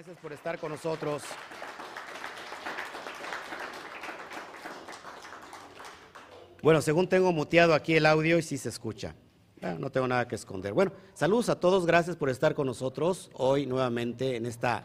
[0.00, 1.22] Gracias por estar con nosotros.
[6.62, 9.14] Bueno, según tengo muteado aquí el audio y sí se escucha.
[9.78, 10.72] No tengo nada que esconder.
[10.72, 14.84] Bueno, saludos a todos, gracias por estar con nosotros hoy nuevamente en esta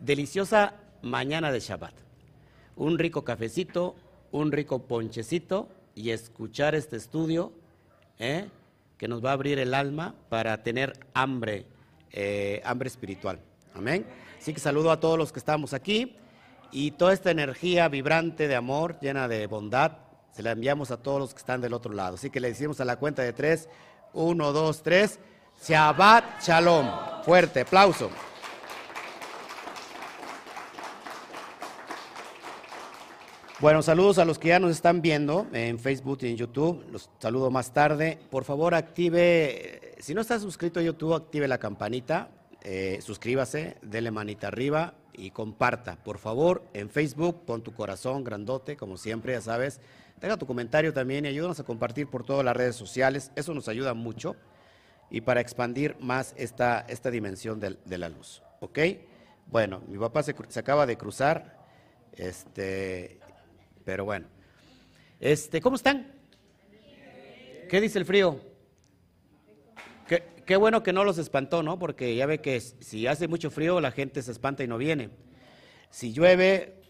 [0.00, 1.92] deliciosa mañana de Shabbat.
[2.76, 3.94] Un rico cafecito,
[4.32, 7.52] un rico ponchecito y escuchar este estudio
[8.18, 8.48] ¿eh?
[8.96, 11.66] que nos va a abrir el alma para tener hambre,
[12.10, 13.38] eh, hambre espiritual.
[13.74, 14.06] Amén.
[14.46, 16.14] Así que saludo a todos los que estamos aquí
[16.70, 19.98] y toda esta energía vibrante de amor, llena de bondad,
[20.30, 22.14] se la enviamos a todos los que están del otro lado.
[22.14, 23.68] Así que le decimos a la cuenta de tres,
[24.12, 25.18] uno, dos, tres,
[25.66, 26.88] Shabbat Shalom.
[27.24, 28.08] Fuerte, aplauso.
[33.58, 36.84] Bueno, saludos a los que ya nos están viendo en Facebook y en YouTube.
[36.92, 38.16] Los saludo más tarde.
[38.30, 42.28] Por favor, active, si no está suscrito a YouTube, active la campanita,
[42.68, 46.02] eh, suscríbase, dele manita arriba y comparta.
[46.02, 49.80] Por favor, en Facebook, pon tu corazón grandote, como siempre, ya sabes.
[50.20, 53.30] Deja tu comentario también y ayúdanos a compartir por todas las redes sociales.
[53.36, 54.34] Eso nos ayuda mucho
[55.10, 58.42] y para expandir más esta, esta dimensión de, la luz.
[58.58, 58.80] ¿Ok?
[59.46, 61.64] Bueno, mi papá se, se acaba de cruzar.
[62.14, 63.20] Este,
[63.84, 64.26] pero bueno.
[65.20, 66.12] Este, ¿Cómo están?
[67.68, 68.40] ¿Qué dice el frío?
[70.46, 71.78] Qué, bueno que no los espantó, ¿no?
[71.78, 75.10] Porque ya ve que si hace mucho frío la gente se espanta y no viene.
[75.90, 76.80] Si llueve,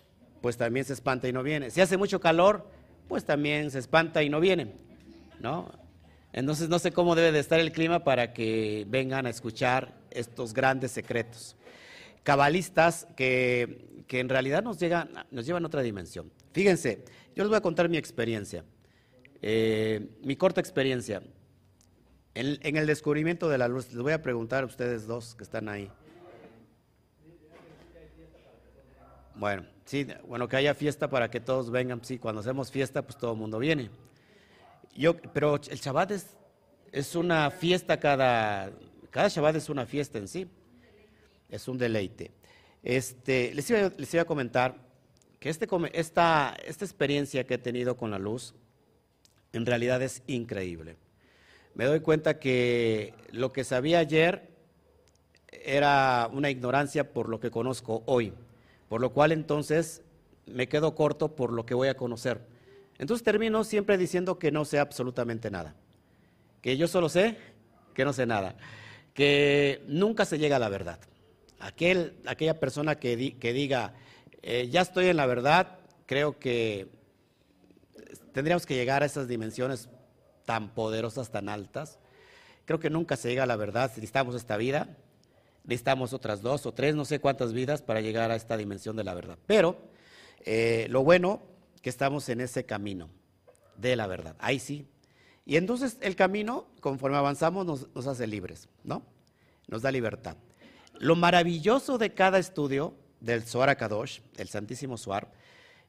[0.40, 1.70] pues también se espanta y no viene.
[1.70, 2.70] Si hace mucho calor,
[3.08, 4.74] pues también se espanta y no viene,
[5.40, 5.70] ¿no?
[6.32, 10.52] Entonces no sé cómo debe de estar el clima para que vengan a escuchar estos
[10.52, 11.56] grandes secretos.
[12.22, 16.30] Cabalistas que, que en realidad nos, llegan, nos llevan a otra dimensión.
[16.52, 18.64] Fíjense, yo les voy a contar mi experiencia,
[19.40, 21.22] eh, mi corta experiencia.
[22.38, 25.70] En, el descubrimiento de la luz, les voy a preguntar a ustedes dos que están
[25.70, 25.90] ahí.
[29.34, 32.04] Bueno, sí, bueno, que haya fiesta para que todos vengan.
[32.04, 33.88] Sí, cuando hacemos fiesta, pues todo el mundo viene.
[34.94, 36.36] Yo, pero el Shabbat es,
[36.92, 38.70] es una fiesta cada,
[39.10, 40.46] cada Shabbat es una fiesta en sí.
[41.48, 42.32] Es un deleite.
[42.82, 44.74] Este, les, iba, les iba a comentar
[45.40, 48.54] que este, esta, esta experiencia que he tenido con la luz
[49.54, 50.96] en realidad es increíble.
[51.76, 54.48] Me doy cuenta que lo que sabía ayer
[55.52, 58.32] era una ignorancia por lo que conozco hoy,
[58.88, 60.00] por lo cual entonces
[60.46, 62.40] me quedo corto por lo que voy a conocer.
[62.96, 65.74] Entonces termino siempre diciendo que no sé absolutamente nada,
[66.62, 67.36] que yo solo sé
[67.92, 68.56] que no sé nada,
[69.12, 70.98] que nunca se llega a la verdad.
[71.58, 73.92] Aquel, aquella persona que, di, que diga,
[74.40, 76.88] eh, ya estoy en la verdad, creo que
[78.32, 79.90] tendríamos que llegar a esas dimensiones
[80.46, 81.98] tan poderosas, tan altas.
[82.64, 83.90] Creo que nunca se llega a la verdad.
[83.90, 84.96] Necesitamos esta vida,
[85.64, 89.04] necesitamos otras dos o tres, no sé cuántas vidas para llegar a esta dimensión de
[89.04, 89.38] la verdad.
[89.46, 89.76] Pero
[90.44, 91.42] eh, lo bueno
[91.82, 93.10] que estamos en ese camino
[93.76, 94.36] de la verdad.
[94.38, 94.88] Ahí sí.
[95.44, 99.02] Y entonces el camino, conforme avanzamos, nos, hace libres, ¿no?
[99.68, 100.36] Nos da libertad.
[100.98, 105.30] Lo maravilloso de cada estudio del Zohar Kadosh, el Santísimo Zohar,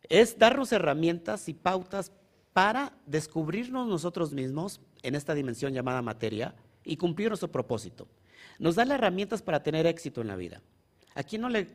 [0.09, 2.11] es darnos herramientas y pautas
[2.57, 8.07] para descubrirnos nosotros mismos en esta dimensión llamada materia y cumplir nuestro propósito.
[8.57, 10.59] Nos da las herramientas para tener éxito en la vida.
[11.13, 11.67] Aquí no le...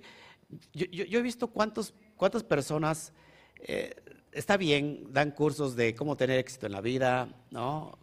[0.73, 3.13] Yo, he visto cuántos, cuántas personas,
[3.61, 3.95] eh,
[4.33, 7.97] está bien, dan cursos de cómo tener éxito en la vida, ¿no?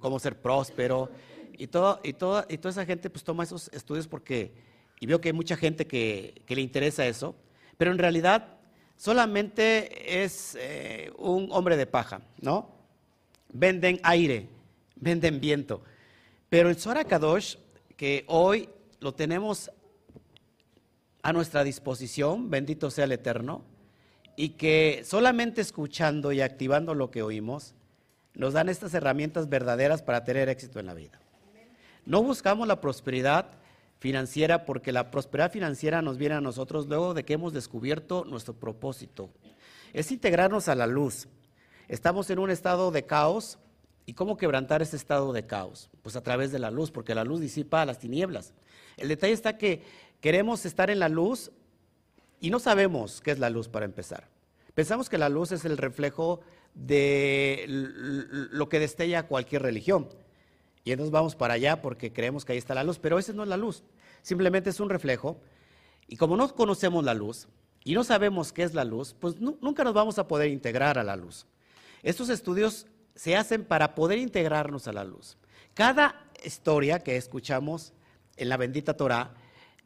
[0.00, 1.10] Cómo ser próspero,
[1.58, 4.54] y, todo, y, toda, y toda esa gente pues toma esos estudios porque,
[4.98, 7.36] y veo que hay mucha gente que le interesa eso,
[7.76, 8.55] pero en realidad
[8.96, 12.70] solamente es eh, un hombre de paja, ¿no?
[13.52, 14.48] Venden aire,
[14.96, 15.82] venden viento.
[16.48, 17.56] Pero el Zohar Kadosh,
[17.96, 18.68] que hoy
[19.00, 19.70] lo tenemos
[21.22, 23.64] a nuestra disposición, bendito sea el Eterno,
[24.36, 27.74] y que solamente escuchando y activando lo que oímos,
[28.34, 31.18] nos dan estas herramientas verdaderas para tener éxito en la vida.
[32.04, 33.46] No buscamos la prosperidad
[33.98, 38.54] financiera porque la prosperidad financiera nos viene a nosotros luego de que hemos descubierto nuestro
[38.54, 39.30] propósito.
[39.92, 41.28] Es integrarnos a la luz.
[41.88, 43.58] Estamos en un estado de caos.
[44.08, 45.90] ¿Y cómo quebrantar ese estado de caos?
[46.02, 48.54] Pues a través de la luz, porque la luz disipa las tinieblas.
[48.96, 49.82] El detalle está que
[50.20, 51.50] queremos estar en la luz
[52.40, 54.28] y no sabemos qué es la luz para empezar.
[54.74, 56.40] Pensamos que la luz es el reflejo
[56.74, 60.08] de lo que destella cualquier religión.
[60.86, 63.42] Y entonces vamos para allá porque creemos que ahí está la luz, pero esa no
[63.42, 63.82] es la luz,
[64.22, 65.40] simplemente es un reflejo.
[66.06, 67.48] Y como no conocemos la luz
[67.82, 71.02] y no sabemos qué es la luz, pues nunca nos vamos a poder integrar a
[71.02, 71.44] la luz.
[72.04, 72.86] Estos estudios
[73.16, 75.36] se hacen para poder integrarnos a la luz.
[75.74, 77.92] Cada historia que escuchamos
[78.36, 79.34] en la bendita Torah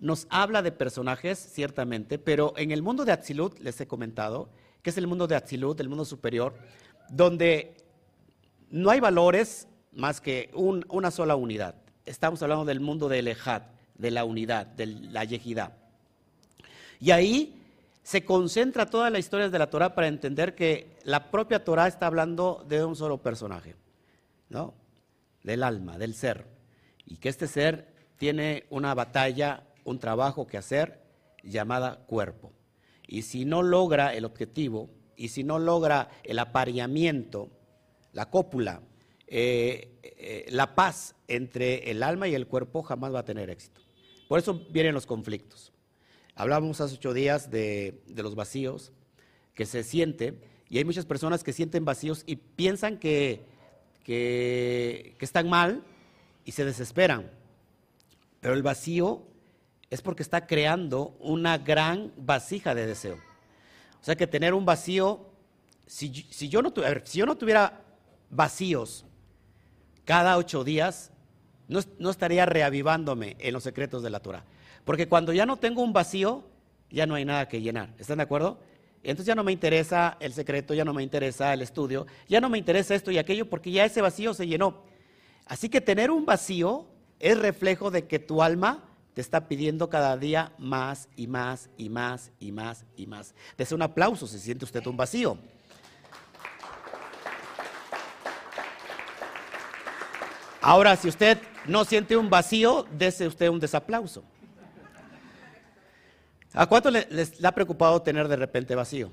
[0.00, 4.50] nos habla de personajes, ciertamente, pero en el mundo de Atzilut, les he comentado,
[4.82, 6.58] que es el mundo de Atzilut, el mundo superior,
[7.08, 7.74] donde
[8.68, 11.74] no hay valores más que una sola unidad.
[12.04, 13.62] Estamos hablando del mundo del Ejad,
[13.96, 15.76] de la unidad, de la Yejidá.
[17.00, 17.60] Y ahí
[18.02, 22.06] se concentra toda la historia de la Torah para entender que la propia Torah está
[22.06, 23.76] hablando de un solo personaje,
[24.48, 24.74] ¿no?
[25.42, 26.46] Del alma, del ser.
[27.06, 31.00] Y que este ser tiene una batalla, un trabajo que hacer
[31.42, 32.52] llamada cuerpo.
[33.06, 37.50] Y si no logra el objetivo, y si no logra el apareamiento,
[38.12, 38.80] la cópula,
[39.32, 43.80] eh, eh, la paz entre el alma y el cuerpo, jamás va a tener éxito.
[44.28, 45.72] Por eso vienen los conflictos.
[46.34, 48.92] Hablábamos hace ocho días de, los vacíos
[49.54, 50.34] que se siente,
[50.68, 53.44] y hay muchas personas que sienten vacíos y piensan que,
[54.02, 55.84] que, que están mal
[56.44, 57.30] y se desesperan.
[58.40, 59.22] Pero el vacío
[59.90, 63.18] es porque está creando una gran vasija de deseo.
[64.00, 65.26] O sea que tener un vacío,
[65.86, 66.72] si, yo, no,
[67.04, 67.84] si yo no tuviera
[68.30, 69.04] vacíos
[70.10, 71.12] cada ocho días,
[71.68, 74.42] no, estaría reavivándome en los secretos de la Torah.
[74.84, 76.42] Porque cuando ya no tengo un vacío,
[76.90, 77.94] ya no hay nada que llenar.
[77.96, 78.58] ¿Están de acuerdo?
[79.04, 82.48] Entonces ya no me interesa el secreto, ya no me interesa el estudio, ya no
[82.48, 84.82] me interesa esto y aquello porque ya ese vacío se llenó.
[85.46, 86.86] Así que tener un vacío
[87.20, 88.82] es reflejo de que tu alma
[89.14, 93.32] te está pidiendo cada día más y más y más y más y más.
[93.56, 95.38] Dese un aplauso si siente usted un vacío.
[100.60, 104.22] Ahora, si usted no siente un vacío, dese usted un desaplauso.
[106.52, 109.10] ¿A cuánto le, les, ha preocupado tener de repente vacío?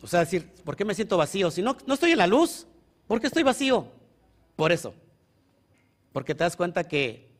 [0.00, 1.50] O sea, decir, ¿por qué me siento vacío?
[1.50, 2.66] Si no, no estoy en la luz,
[3.06, 3.86] ¿por qué estoy vacío?
[4.56, 4.94] Por eso.
[6.12, 7.30] Porque te das cuenta que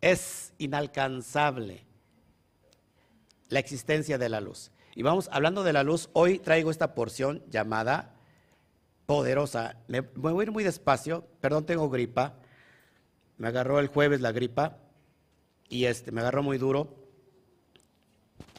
[0.00, 1.84] es inalcanzable
[3.48, 4.72] la existencia de la luz.
[4.94, 8.14] Y vamos, hablando de la luz, hoy traigo esta porción llamada
[9.06, 9.76] poderosa.
[9.88, 12.34] Me, voy a ir muy despacio, perdón, tengo gripa.
[13.38, 14.78] Me agarró el jueves la gripa
[15.68, 16.94] y este, me agarró muy duro.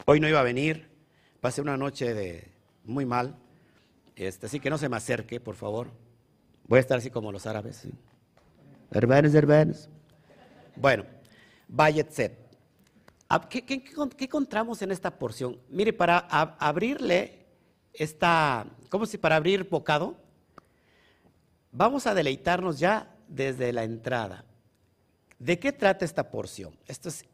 [0.06, 0.90] Hoy no iba a venir,
[1.40, 2.52] pasé una noche de
[2.84, 3.38] muy mal,
[4.16, 5.92] este, así que no se me acerque, por favor.
[6.68, 7.88] Voy a estar así como los árabes.
[8.92, 9.90] Hermanos, hermanos.
[10.76, 11.06] Bueno,
[11.68, 12.44] Bayetset.
[13.50, 13.84] ¿Qué, qué,
[14.20, 15.60] encontramos en esta porción?
[15.70, 17.48] Mire, para abrirle
[17.94, 20.23] esta, ¿cómo si para abrir bocado?
[21.76, 24.46] Vamos a deleitarnos ya desde la entrada.
[25.40, 26.78] ¿De qué trata esta porción?
[26.86, 27.26] Esto es,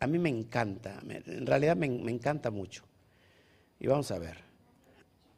[0.00, 2.84] a mí me encanta, en realidad me, me encanta mucho.
[3.78, 4.38] Y vamos a ver.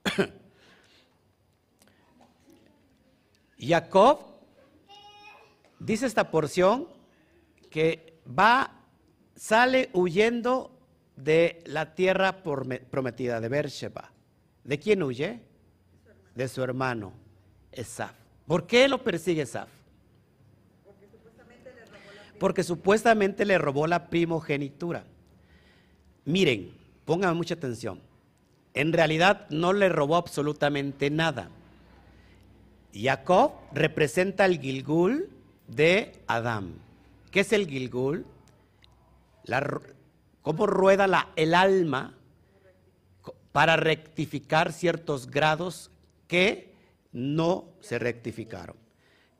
[3.58, 4.20] Jacob
[5.78, 6.88] dice esta porción
[7.70, 8.70] que va,
[9.34, 10.78] sale huyendo
[11.14, 14.12] de la tierra prometida de Beersheba.
[14.64, 15.42] ¿De quién huye?
[16.34, 17.12] De su hermano,
[17.70, 18.25] Esaf.
[18.46, 19.68] ¿Por qué lo persigue Esaf?
[22.38, 25.04] Porque supuestamente le robó la primogenitura.
[26.24, 26.72] Miren,
[27.04, 28.00] pongan mucha atención.
[28.74, 31.48] En realidad no le robó absolutamente nada.
[32.94, 35.30] Jacob representa el Gilgul
[35.66, 36.74] de Adán.
[37.30, 38.24] ¿Qué es el Gilgul?
[40.42, 42.14] cómo rueda la, el alma
[43.52, 45.90] para rectificar ciertos grados
[46.26, 46.75] que
[47.16, 48.76] no se rectificaron.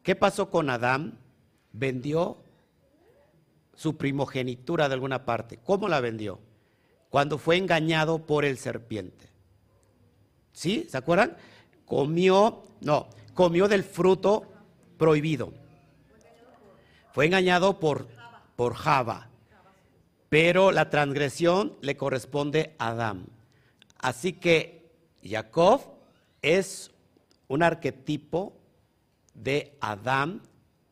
[0.02, 1.18] ¿Qué pasó con Adán?
[1.72, 2.38] Vendió
[3.74, 5.58] su primogenitura de alguna parte.
[5.62, 6.40] ¿Cómo la vendió?
[7.10, 9.28] Cuando fue engañado por el serpiente.
[10.52, 10.86] ¿Sí?
[10.88, 11.36] ¿Se acuerdan?
[11.84, 14.44] Comió, no, comió del fruto
[14.96, 15.52] prohibido.
[17.12, 18.08] Fue engañado por,
[18.56, 19.28] por Java
[20.28, 23.26] pero la transgresión le corresponde a Adán.
[23.98, 24.92] Así que
[25.24, 25.80] Jacob
[26.42, 26.90] es
[27.48, 28.56] un arquetipo
[29.34, 30.42] de Adán.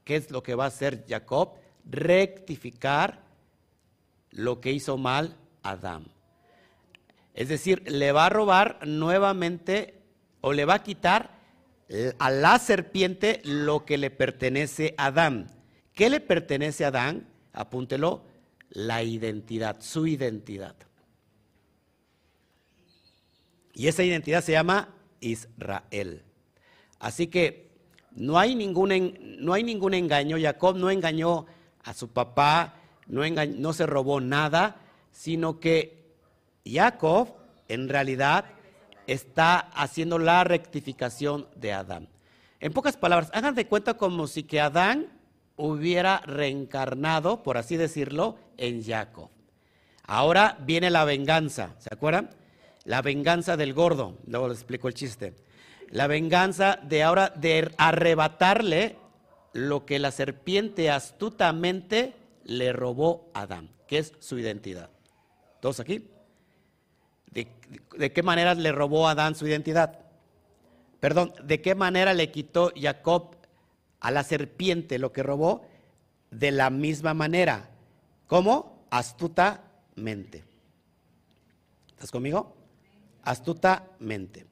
[0.05, 1.55] ¿Qué es lo que va a hacer Jacob?
[1.85, 3.23] Rectificar
[4.31, 6.07] lo que hizo mal Adán.
[7.35, 10.01] Es decir, le va a robar nuevamente
[10.41, 11.35] o le va a quitar
[12.19, 15.51] a la serpiente lo que le pertenece a Adán.
[15.95, 17.29] ¿Qué le pertenece a Adán?
[17.53, 18.25] Apúntelo,
[18.71, 20.75] la identidad, su identidad.
[23.73, 26.24] Y esa identidad se llama Israel.
[27.05, 27.69] Así que
[28.13, 30.39] no hay ningún, no hay ningún engaño.
[30.41, 31.45] Jacob no engañó
[31.83, 32.77] a su papá,
[33.09, 34.77] no, se robó nada,
[35.13, 36.15] sino que
[36.65, 37.29] Jacob
[37.69, 38.47] en realidad
[39.07, 42.09] está haciendo la rectificación de Adán.
[42.59, 45.09] En pocas palabras, hagan de cuenta como si que Adán
[45.57, 49.29] hubiera reencarnado, por así decirlo, en Jacob.
[50.07, 52.31] Ahora viene la venganza, ¿se acuerdan?
[52.85, 55.35] La venganza del gordo, luego les explico el chiste.
[55.91, 58.97] La venganza de ahora de arrebatarle
[59.53, 62.15] lo que la serpiente astutamente
[62.45, 64.91] le robó a Adán, que es su identidad.
[65.61, 66.11] ¿Todos aquí?
[67.31, 70.01] ¿De, qué manera le robó a Adán su identidad?
[71.01, 73.37] Perdón, ¿de qué manera le quitó Jacob
[74.01, 75.67] a la serpiente lo que robó?
[76.31, 77.71] De la misma manera.
[78.27, 78.87] ¿Cómo?
[78.91, 80.45] Astutamente.
[81.89, 82.57] ¿Estás conmigo?
[83.23, 84.47] Astutamente.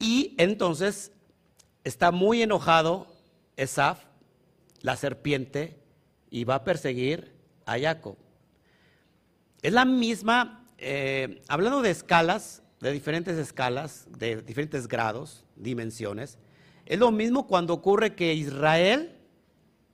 [0.00, 1.12] Y entonces
[1.84, 3.06] está muy enojado
[3.56, 4.00] Esaf,
[4.80, 5.78] la serpiente,
[6.30, 7.32] y va a perseguir
[7.66, 8.16] a Jacob.
[9.62, 16.38] Es la misma, eh, hablando de escalas, de diferentes escalas, de diferentes grados, dimensiones,
[16.86, 19.12] es lo mismo cuando ocurre que Israel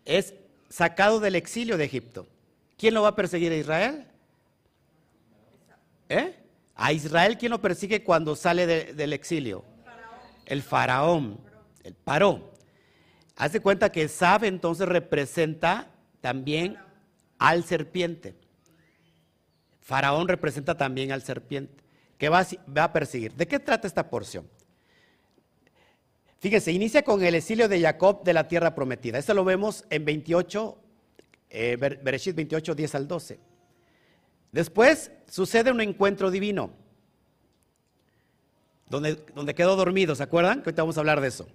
[0.05, 0.35] es
[0.69, 2.29] sacado del exilio de Egipto.
[2.79, 4.07] ¿Quién lo va a perseguir a Israel?
[6.09, 6.37] ¿Eh?
[6.77, 9.65] A Israel, ¿quién lo persigue cuando sale del exilio?
[10.47, 11.41] El faraón,
[11.85, 12.53] el paró.
[13.37, 16.79] Hace cuenta que Sab entonces representa también
[17.39, 18.35] al serpiente.
[19.81, 21.85] Faraón representa también al serpiente,
[22.19, 22.45] que va
[22.77, 23.35] a, perseguir.
[23.35, 24.49] ¿De qué trata esta porción?
[26.41, 29.19] Fíjense, inicia con el exilio de Jacob de la tierra prometida.
[29.19, 30.79] Esto lo vemos en 28,
[31.51, 33.39] eh, Bereshit 28, 10 al 12.
[34.51, 36.71] Después sucede un encuentro divino,
[38.89, 40.63] donde, donde quedó dormido, ¿se acuerdan?
[40.63, 41.47] Que ahorita vamos a hablar de eso.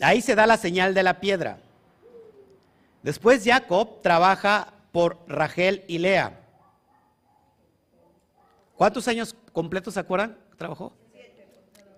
[0.00, 1.60] Ahí se da la señal de la piedra.
[3.02, 6.40] Después Jacob trabaja por Rachel y Lea.
[8.76, 10.38] ¿Cuántos años completos se acuerdan?
[10.56, 10.92] ¿Trabajó?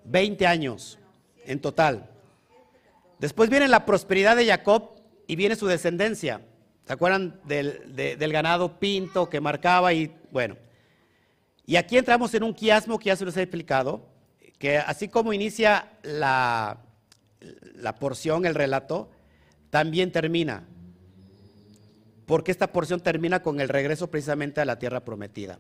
[0.05, 0.99] 20 años
[1.45, 2.09] en total.
[3.19, 4.91] Después viene la prosperidad de Jacob
[5.27, 6.43] y viene su descendencia.
[6.87, 9.95] ¿Se acuerdan del, del, ganado pinto que marcaba?
[9.95, 10.57] Y bueno,
[11.65, 14.07] y aquí entramos en un quiasmo que ya se los he explicado,
[14.59, 16.79] que así como inicia la,
[17.75, 19.11] la porción, el relato,
[19.71, 20.65] también termina.
[22.27, 25.59] Porque esta porción termina con el regreso precisamente a la tierra prometida.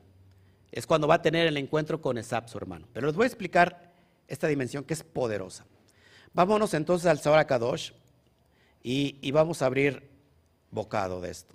[0.72, 2.86] Es cuando va a tener el encuentro con Esap, su hermano.
[2.92, 3.92] Pero les voy a explicar
[4.28, 5.66] esta dimensión que es poderosa.
[6.32, 7.92] Vámonos entonces al Zohar Kadosh
[8.82, 10.08] y, y vamos a abrir
[10.70, 11.54] bocado de esto.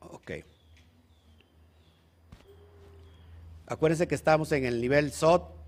[0.00, 0.30] Ok.
[3.66, 5.61] Acuérdense que estamos en el nivel Sot.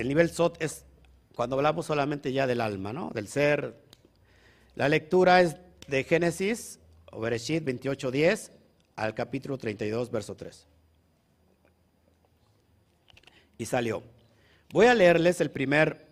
[0.00, 0.86] El nivel Sot es
[1.34, 3.10] cuando hablamos solamente ya del alma, ¿no?
[3.10, 3.76] Del ser.
[4.74, 5.56] La lectura es
[5.88, 6.80] de Génesis,
[7.12, 8.50] o Bereshit 28.10,
[8.96, 10.66] al capítulo 32, verso 3.
[13.58, 14.02] Y salió.
[14.72, 16.06] Voy a leerles el primer,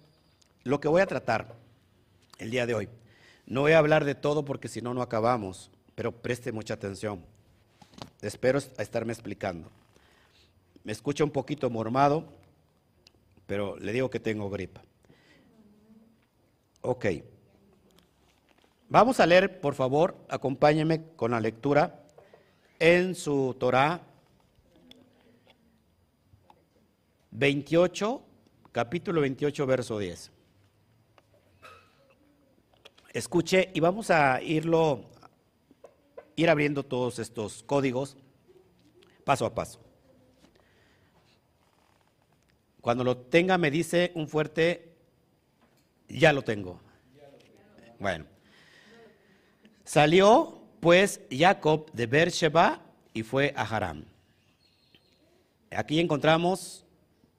[0.65, 1.55] lo que voy a tratar
[2.37, 2.91] el día de hoy.
[3.47, 7.25] No voy a hablar de todo porque si no, no acabamos, pero preste mucha atención.
[8.21, 9.71] Espero estarme explicando.
[10.85, 12.37] Me escucha un poquito mormado,
[13.49, 14.83] pero le digo que tengo gripa.
[16.83, 17.07] Ok.
[18.91, 22.05] Vamos a leer, por favor, acompáñenme con la lectura
[22.79, 24.03] en su Torah
[27.31, 28.23] 28,
[28.71, 30.31] capítulo 28, verso 10.
[33.15, 35.05] Escuche y vamos a irlo,
[36.37, 38.19] ir abriendo todos estos códigos
[39.25, 39.88] paso a paso.
[42.89, 44.95] Cuando lo tenga me dice un fuerte,
[46.09, 46.81] ya lo tengo.
[47.99, 48.25] Bueno.
[49.85, 52.81] Salió pues Jacob de Beersheba
[53.13, 54.07] y fue a Haram.
[55.71, 56.87] Aquí encontramos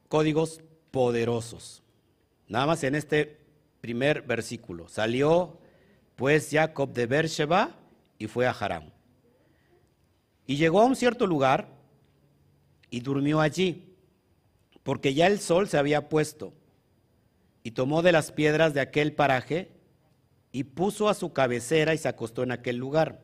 [0.08, 1.82] códigos poderosos.
[2.48, 3.40] Nada más en este
[3.82, 4.88] primer versículo.
[4.88, 5.58] Salió
[6.16, 7.76] pues Jacob de Beersheba
[8.20, 8.92] y fue a Haram.
[10.46, 11.70] Y llegó a un cierto lugar
[12.92, 13.89] y durmió allí
[14.84, 16.54] porque ya el sol se había puesto,
[17.64, 19.70] y tomó de las piedras de aquel paraje
[20.52, 23.22] y puso a su cabecera y se acostó en aquel lugar.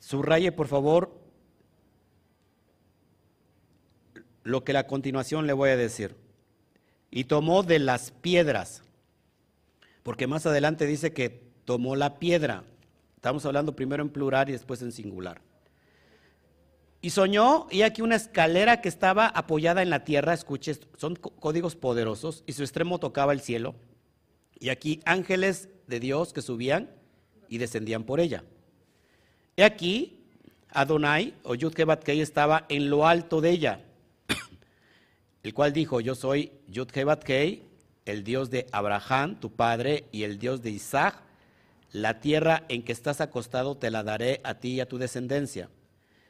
[0.00, 1.18] Subraye, por favor,
[4.44, 6.16] lo que a continuación le voy a decir.
[7.10, 8.82] Y tomó de las piedras,
[10.02, 12.64] porque más adelante dice que tomó la piedra.
[13.16, 15.40] Estamos hablando primero en plural y después en singular.
[17.04, 21.74] Y soñó, y aquí una escalera que estaba apoyada en la tierra, escuches, son códigos
[21.74, 23.74] poderosos, y su extremo tocaba el cielo.
[24.60, 26.90] Y aquí ángeles de Dios que subían
[27.48, 28.44] y descendían por ella.
[29.56, 30.20] Y aquí
[30.68, 33.80] Adonai, o Yud Kei estaba en lo alto de ella,
[35.42, 37.64] el cual dijo, yo soy Yud Kei,
[38.04, 41.20] el Dios de Abraham, tu padre, y el Dios de Isaac,
[41.90, 45.68] la tierra en que estás acostado te la daré a ti y a tu descendencia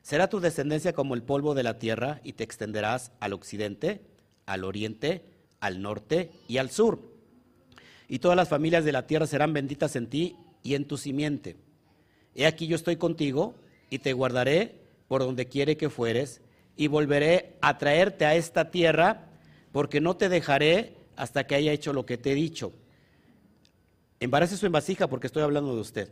[0.02, 4.00] Será tu descendencia como el polvo de la tierra y te extenderás al occidente,
[4.46, 5.24] al oriente,
[5.60, 7.00] al norte y al sur.
[8.08, 11.56] Y todas las familias de la tierra serán benditas en ti y en tu simiente.
[12.34, 13.54] He aquí yo estoy contigo
[13.90, 16.40] y te guardaré por donde quiere que fueres
[16.76, 19.28] y volveré a traerte a esta tierra
[19.70, 22.72] porque no te dejaré hasta que haya hecho lo que te he dicho.
[24.18, 26.08] Embarace su envasija porque estoy hablando de usted.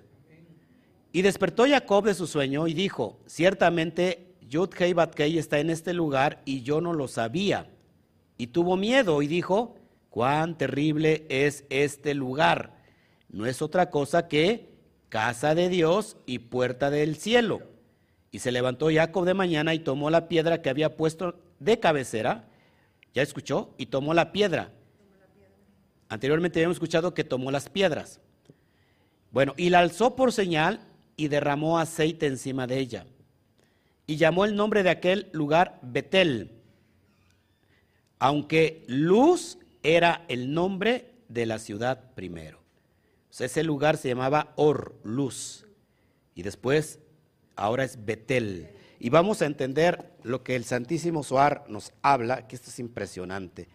[1.13, 6.43] Y despertó Jacob de su sueño y dijo, ciertamente Yud-Hei Batkei está en este lugar
[6.45, 7.69] y yo no lo sabía.
[8.37, 9.77] Y tuvo miedo y dijo,
[10.09, 12.75] cuán terrible es este lugar.
[13.29, 14.71] No es otra cosa que
[15.09, 17.63] casa de Dios y puerta del cielo.
[18.31, 22.49] Y se levantó Jacob de mañana y tomó la piedra que había puesto de cabecera.
[23.15, 23.75] ¿Ya escuchó?
[23.77, 24.73] Y tomó la piedra.
[26.09, 28.21] Anteriormente habíamos escuchado que tomó las piedras.
[29.33, 30.81] Bueno, y la alzó por señal
[31.21, 33.05] y derramó aceite encima de ella.
[34.07, 36.51] Y llamó el nombre de aquel lugar Betel,
[38.19, 42.63] aunque Luz era el nombre de la ciudad primero.
[43.39, 45.67] ese lugar se llamaba Or, Luz.
[46.35, 47.01] Y después,
[47.55, 48.71] ahora es Betel.
[48.99, 53.69] Y vamos a entender lo que el Santísimo Suar nos habla, que esto es impresionante.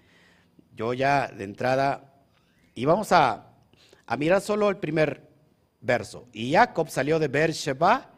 [0.75, 2.11] Yo ya de entrada,
[2.73, 3.51] y vamos a,
[4.07, 5.24] a mirar solo el primer
[5.85, 6.27] verso.
[6.33, 8.09] Y Jacob salió de Beersheba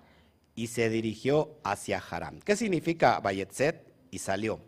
[0.55, 2.39] y se dirigió hacia Haram.
[2.39, 3.85] ¿Qué significa Bayetzet?
[4.09, 4.59] Y salió.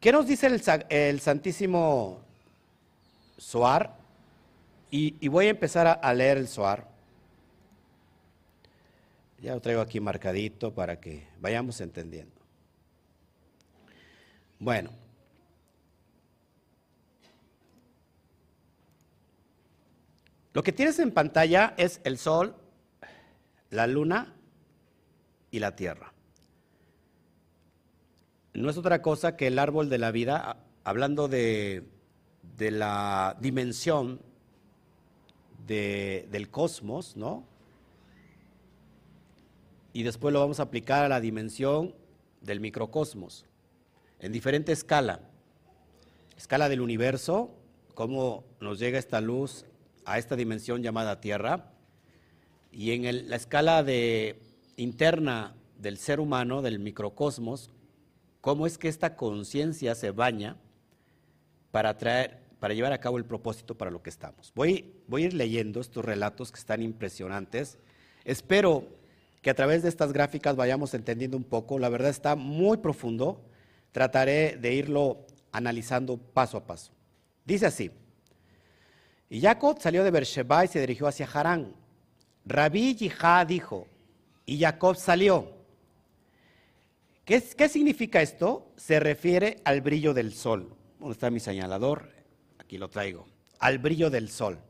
[0.00, 0.48] ¿Qué nos dice
[0.90, 2.20] el, Santísimo
[3.38, 3.96] Soar?
[4.90, 6.86] Y, voy a empezar a, leer el Soar.
[9.40, 12.34] Ya lo traigo aquí marcadito para que vayamos entendiendo.
[14.58, 14.90] Bueno,
[20.54, 22.54] Lo que tienes en pantalla es el sol,
[23.70, 24.32] la luna
[25.50, 26.12] y la tierra.
[28.54, 31.82] No es otra cosa que el árbol de la vida, hablando de,
[32.56, 34.20] la dimensión
[35.66, 37.44] del cosmos, ¿no?
[39.92, 41.96] Y después lo vamos a aplicar a la dimensión
[42.42, 43.44] del microcosmos,
[44.20, 45.18] en diferente escala.
[46.36, 47.50] Escala del universo,
[47.94, 49.66] cómo nos llega esta luz
[50.04, 51.70] a esta dimensión llamada Tierra
[52.70, 53.84] y en la escala
[54.76, 57.70] interna del ser humano, del microcosmos,
[58.40, 60.56] cómo es que esta conciencia se baña
[61.70, 64.52] para traer, para llevar a cabo el propósito para lo que estamos.
[64.54, 67.78] Voy, voy a ir leyendo estos relatos que están impresionantes.
[68.24, 68.88] Espero
[69.42, 71.78] que a través de estas gráficas vayamos entendiendo un poco.
[71.78, 73.40] La verdad está muy profundo.
[73.92, 76.92] Trataré de irlo analizando paso a paso.
[77.44, 77.90] Dice así.
[79.34, 81.74] Y Jacob salió de Beersheba y se dirigió hacia Harán.
[82.46, 83.88] Rabí Yihá dijo,
[84.46, 85.50] y Jacob salió.
[87.24, 88.70] ¿Qué, ¿Qué, significa esto?
[88.76, 90.72] Se refiere al brillo del sol.
[91.00, 92.10] ¿Dónde está mi señalador?
[92.58, 93.26] Aquí lo traigo.
[93.58, 94.60] Al brillo del sol.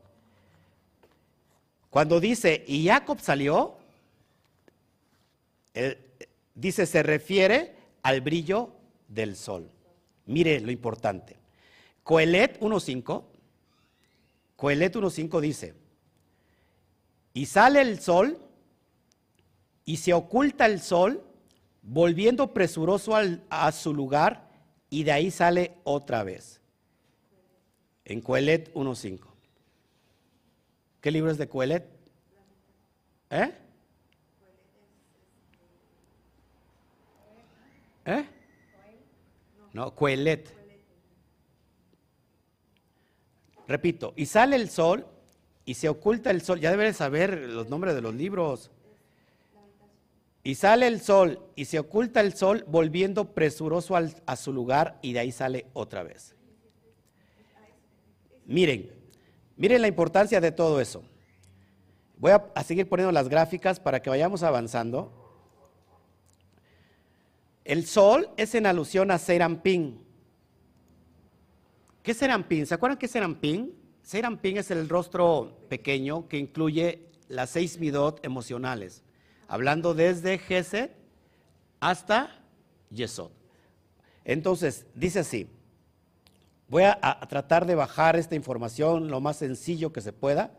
[1.91, 3.77] Cuando dice, y Jacob salió,
[6.55, 8.71] dice, se refiere al brillo
[9.09, 9.69] del sol.
[10.25, 11.37] Mire lo importante.
[12.01, 13.34] Coelet 1.5
[14.55, 15.73] Coelet 1.5 dice,
[17.33, 18.39] y sale el sol
[19.83, 21.23] y se oculta el sol,
[21.81, 23.13] volviendo presuroso
[23.49, 24.49] a su lugar,
[24.89, 26.61] y de ahí sale otra vez.
[28.05, 29.19] En Coelet 1.5.
[31.01, 31.87] ¿Qué libro es de Coelet?
[33.29, 33.51] ¿Eh?
[38.05, 38.25] ¿Eh?
[39.73, 40.64] No, Coelet.
[43.67, 45.07] Repito, y sale el sol
[45.65, 46.59] y se oculta el sol.
[46.59, 48.71] Ya debes saber los nombres de los libros.
[50.43, 55.13] Y sale el sol y se oculta el sol volviendo presuroso a su lugar y
[55.13, 56.35] de ahí sale otra vez.
[58.45, 58.91] Miren,
[59.57, 61.03] miren la importancia de todo eso.
[62.17, 65.11] Voy a, seguir poniendo las gráficas para que vayamos avanzando.
[67.63, 70.04] El sol es en alusión a Serampín.
[72.05, 72.67] ¿Qué es Serampín?
[72.67, 73.73] ¿Se acuerdan qué es Serampín?
[74.03, 79.01] Serampín es el rostro pequeño que incluye las seis midot emocionales,
[79.47, 80.95] hablando desde Geset
[81.79, 82.43] hasta
[82.91, 83.31] Yesod.
[84.23, 85.49] Entonces, dice así,
[86.67, 90.55] voy a, tratar de bajar esta información lo más sencillo que se pueda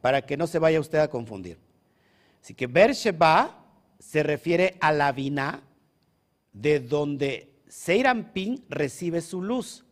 [0.00, 1.58] para que no se vaya usted a confundir.
[2.42, 3.66] Así que Beersheba
[3.98, 5.62] se refiere a la vina
[6.54, 9.84] de donde Serampín recibe su luz.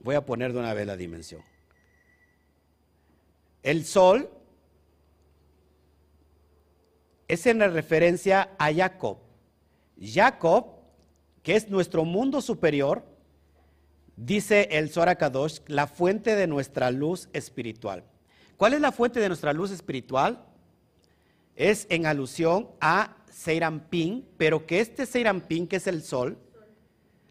[0.00, 1.42] Voy a poner de una vez la dimensión.
[3.62, 4.30] El sol
[7.28, 9.18] es en referencia a Jacob.
[10.00, 10.78] Jacob,
[11.42, 13.04] que es nuestro mundo superior,
[14.16, 18.04] dice el Zohar Kadosh, la fuente de nuestra luz espiritual.
[18.56, 20.44] ¿Cuál es la fuente de nuestra luz espiritual?
[21.56, 26.38] Es en alusión a Seirampín, pero que este Seirampín, que es el sol,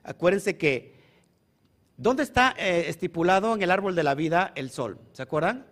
[0.03, 0.98] acuérdense que,
[1.99, 4.97] ¿dónde está eh, estipulado en el árbol de la vida el sol?
[5.11, 5.67] ¿Se acuerdan?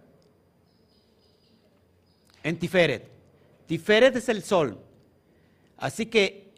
[2.44, 3.10] En Tiferet.
[3.66, 4.80] Tiferet es el sol.
[5.78, 6.52] Así que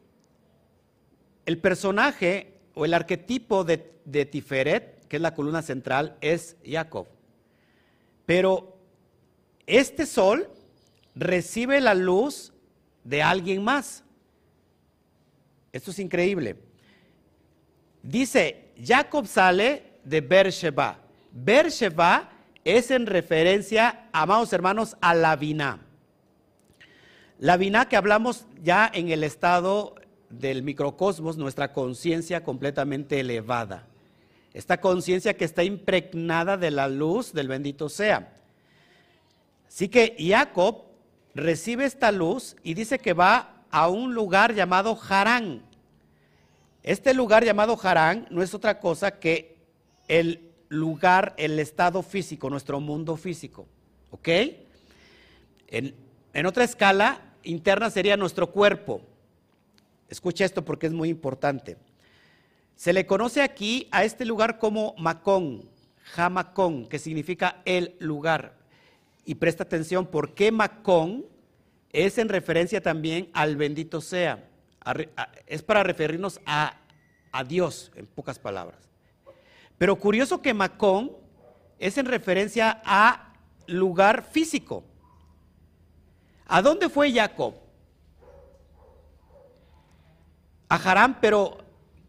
[1.45, 7.07] el personaje o el arquetipo de, de Tiferet, que es la columna central, es Jacob.
[8.25, 8.77] Pero
[9.65, 10.49] este sol
[11.15, 12.53] recibe la luz
[13.03, 14.03] de alguien más.
[15.71, 16.55] Esto es increíble.
[18.01, 20.99] Dice, Jacob sale de Beersheba.
[21.31, 22.29] Beersheba
[22.63, 25.79] es en referencia, amados hermanos, a la vina.
[27.39, 29.95] La vina que hablamos ya en el estado
[30.29, 33.87] del microcosmos, nuestra conciencia completamente elevada.
[34.53, 38.33] Esta conciencia que está impregnada de la luz del bendito sea.
[39.67, 40.83] Así que Jacob
[41.35, 45.68] recibe esta luz y dice que va a un lugar llamado Harán.
[46.83, 49.57] Este lugar llamado Harán no es otra cosa que
[50.07, 53.67] el lugar, el estado físico, nuestro mundo físico.
[54.11, 54.27] ¿Ok?
[55.67, 55.95] En,
[56.33, 59.01] en otra escala, interna sería nuestro cuerpo.
[60.09, 61.77] Escucha esto porque es muy importante.
[62.75, 65.69] Se le conoce aquí a este lugar como Macón,
[66.03, 68.57] Jamacón, que significa el lugar.
[69.25, 71.25] Y presta atención, porque Macón
[71.91, 74.48] es en referencia también al bendito sea.
[75.45, 76.77] Es para referirnos a,
[77.31, 78.89] a Dios, en pocas palabras.
[79.77, 81.11] Pero curioso que Macón
[81.79, 83.33] es en referencia a
[83.67, 84.83] lugar físico.
[86.47, 87.53] ¿A dónde fue Jacob?
[90.67, 91.57] A Harán, pero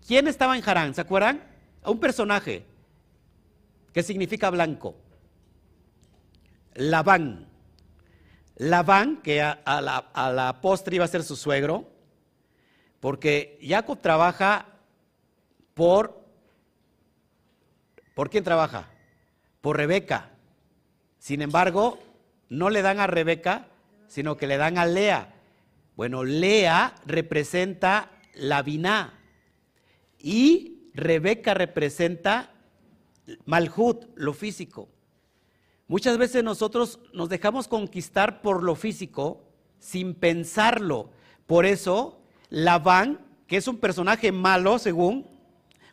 [0.06, 0.94] ¿quién estaba en Harán?
[0.94, 1.42] ¿Se acuerdan?
[1.82, 2.64] A un personaje
[3.92, 4.94] que significa blanco.
[6.74, 7.48] Labán.
[8.56, 11.90] Labán, que a, la, a, la, postre iba a ser su suegro,
[13.00, 14.66] porque Jacob trabaja
[15.74, 16.20] por...
[18.14, 18.90] ¿Por quién trabaja?
[19.60, 20.30] Por Rebeca.
[21.18, 21.98] Sin embargo,
[22.48, 23.70] no le dan a Rebeca
[24.10, 25.32] sino que le dan a Lea.
[25.96, 29.20] Bueno, Lea representa la Biná
[30.18, 32.52] y Rebeca representa
[33.44, 34.88] Malhut, lo físico.
[35.86, 39.44] Muchas veces nosotros nos dejamos conquistar por lo físico
[39.78, 41.10] sin pensarlo.
[41.46, 42.19] Por eso,
[42.50, 45.26] Labán, que es un personaje malo, según,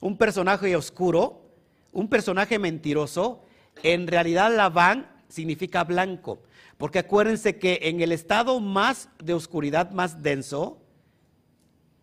[0.01, 1.47] un personaje oscuro,
[1.93, 3.43] un personaje mentiroso,
[3.83, 6.41] en realidad Labán significa blanco.
[6.77, 10.81] Porque acuérdense que en el estado más de oscuridad, más denso,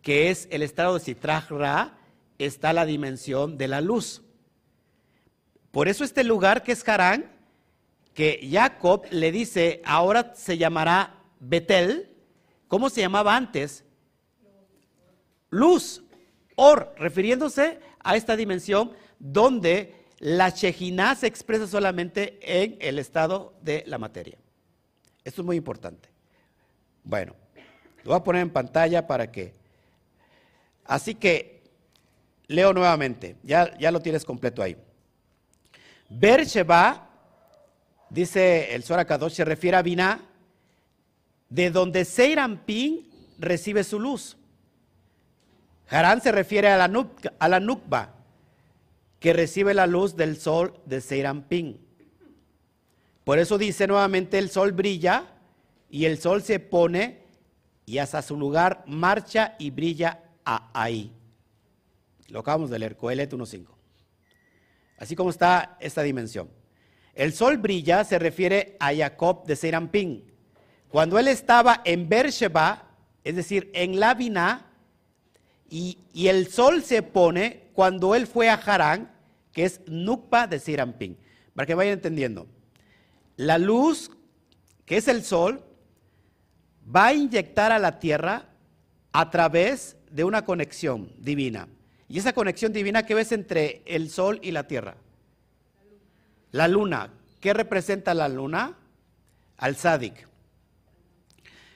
[0.01, 1.97] que es el estado de Citrajra,
[2.37, 4.21] está la dimensión de la luz.
[5.71, 7.31] Por eso este lugar que es Harán,
[8.13, 12.15] que Jacob le dice, ahora se llamará Betel,
[12.67, 13.83] ¿cómo se llamaba antes?
[15.55, 16.03] Luz,
[16.57, 23.83] Or, refiriéndose a esta dimensión donde la Shejinah se expresa solamente en el estado de
[23.87, 24.37] la materia.
[25.23, 26.09] Esto es muy importante.
[27.03, 27.35] Bueno,
[28.03, 29.53] lo voy a poner en pantalla para que...
[30.85, 31.63] Así que
[32.47, 34.77] leo nuevamente, ya, ya lo tienes completo ahí.
[36.09, 37.09] Sheba,
[38.09, 40.21] dice el Sora se refiere a Binah,
[41.49, 44.37] de donde Seirampín recibe su luz.
[45.89, 47.07] Harán se refiere a la,
[47.39, 48.13] a la Nukba,
[49.19, 51.79] que recibe la luz del sol de Seirampín.
[53.23, 55.25] Por eso dice nuevamente, el sol brilla
[55.89, 57.23] y el sol se pone
[57.85, 61.11] y hasta su lugar marcha y brilla ahí.
[62.29, 63.67] Lo acabamos de leer, Coelet 1.5.
[64.97, 66.49] Así como está esta dimensión.
[67.13, 70.31] El sol brilla se refiere a Jacob de Serampín.
[70.89, 72.89] Cuando él estaba en Beersheba,
[73.23, 74.65] es decir, en Labina,
[75.69, 75.97] y,
[76.27, 79.11] el sol se pone cuando él fue a Harán,
[79.51, 81.17] que es Nukpa de Serampín.
[81.53, 82.47] Para que vayan entendiendo.
[83.37, 84.11] La luz,
[84.85, 85.63] que es el sol,
[86.93, 88.49] va a inyectar a la tierra
[89.11, 91.67] a través de una conexión divina.
[92.07, 94.95] Y esa conexión divina que ves entre el sol y la tierra.
[96.51, 97.09] La luna.
[97.39, 98.77] ¿Qué representa la luna?
[99.57, 100.27] Al Sadik.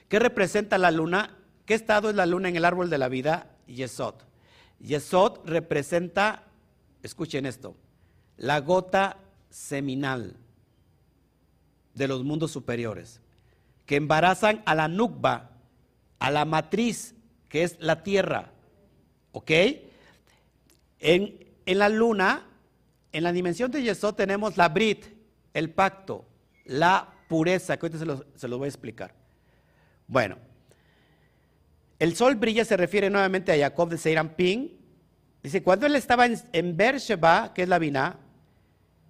[0.08, 1.36] ¿Qué representa la luna?
[1.66, 3.49] ¿Qué estado es la luna en el árbol de la vida?
[3.74, 4.14] Yesod.
[4.80, 6.44] Yesod representa,
[7.02, 7.76] escuchen esto,
[8.36, 9.18] la gota
[9.50, 10.36] seminal
[11.94, 13.20] de los mundos superiores,
[13.86, 15.50] que embarazan a la Nukba,
[16.18, 17.14] a la matriz,
[17.48, 18.52] que es la tierra.
[19.32, 19.50] ¿Ok?
[21.00, 22.46] En, la luna,
[23.12, 25.06] en la dimensión de Yesod tenemos la Brit,
[25.52, 26.26] el pacto,
[26.64, 29.14] la pureza, que ahorita se lo, se lo voy a explicar.
[30.06, 30.36] Bueno,
[32.00, 34.72] el sol brilla se refiere nuevamente a Jacob de Seirampín.
[35.42, 38.18] Dice, cuando él estaba en, en Beersheba, que es la Biná,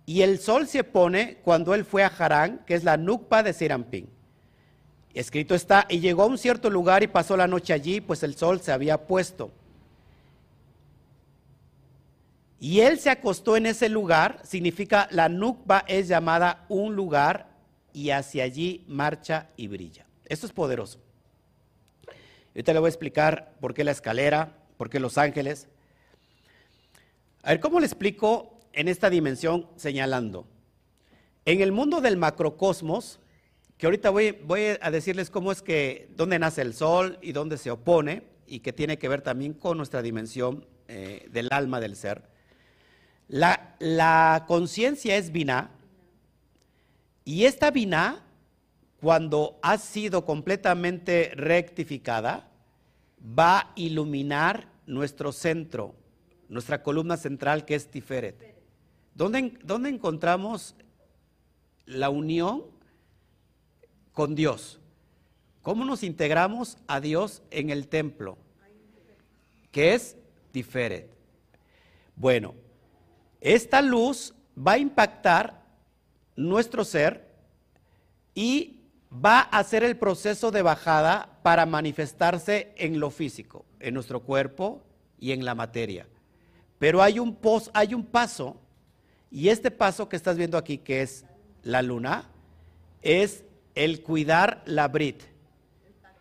[0.06, 3.52] y el sol se pone cuando él fue a Harán, que es la Nukpa de
[3.52, 4.10] Seirampín.
[5.14, 8.34] Escrito está, y llegó a un cierto lugar y pasó la noche allí, pues el
[8.34, 9.52] sol se había puesto.
[12.58, 17.50] Y él se acostó en ese lugar, significa la Nukba es llamada un lugar
[17.92, 20.06] y hacia allí marcha y brilla.
[20.24, 20.98] Esto es poderoso.
[22.54, 25.68] Ahorita le voy a explicar por qué la escalera, por qué los ángeles.
[27.42, 30.46] A ver, ¿cómo le explico en esta dimensión señalando?
[31.44, 33.20] En el mundo del macrocosmos,
[33.78, 34.36] que ahorita voy,
[34.80, 38.72] a decirles cómo es que, dónde nace el sol y dónde se opone, y que
[38.72, 42.28] tiene que ver también con nuestra dimensión eh, del alma del ser.
[43.28, 45.70] La, conciencia es biná
[47.24, 48.24] y esta biná,
[49.00, 52.50] cuando ha sido completamente rectificada,
[53.38, 55.94] va a iluminar nuestro centro,
[56.48, 58.56] nuestra columna central que es Tiferet.
[59.14, 60.74] ¿Dónde, ¿Dónde encontramos
[61.86, 62.64] la unión
[64.12, 64.80] con Dios?
[65.62, 68.36] ¿Cómo nos integramos a Dios en el templo?
[69.70, 70.16] Que es
[70.52, 71.10] Tiferet.
[72.16, 72.54] Bueno,
[73.40, 75.62] esta luz va a impactar
[76.36, 77.30] nuestro ser
[78.34, 78.79] y
[79.12, 84.82] va a hacer el proceso de bajada para manifestarse en lo físico, en nuestro cuerpo
[85.18, 86.06] y en la materia.
[86.78, 87.38] Pero hay un,
[87.74, 88.56] hay un paso,
[89.30, 91.24] y este paso que estás viendo aquí, que es
[91.62, 92.30] la luna,
[93.02, 93.44] es
[93.74, 95.22] el cuidar la Brit,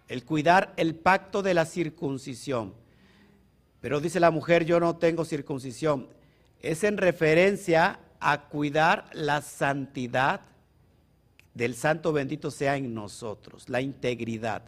[0.07, 2.73] el cuidar el pacto de la circuncisión.
[3.81, 6.07] Pero dice la mujer, yo no tengo circuncisión
[6.61, 10.41] es en referencia a cuidar la santidad
[11.53, 14.63] del santo bendito sea en nosotros, la integridad.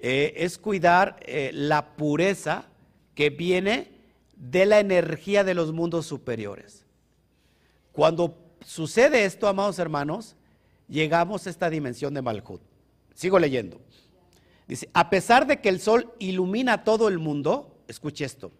[0.00, 2.66] Eh, es cuidar eh, la pureza
[3.14, 3.90] que viene
[4.36, 6.84] de la energía de los mundos superiores.
[7.92, 10.36] Cuando sucede esto, amados hermanos,
[10.88, 12.60] llegamos a esta dimensión de Malhut.
[13.14, 13.80] Sigo leyendo.
[14.68, 18.52] Dice, a pesar de que el sol ilumina todo el mundo, escuche esto,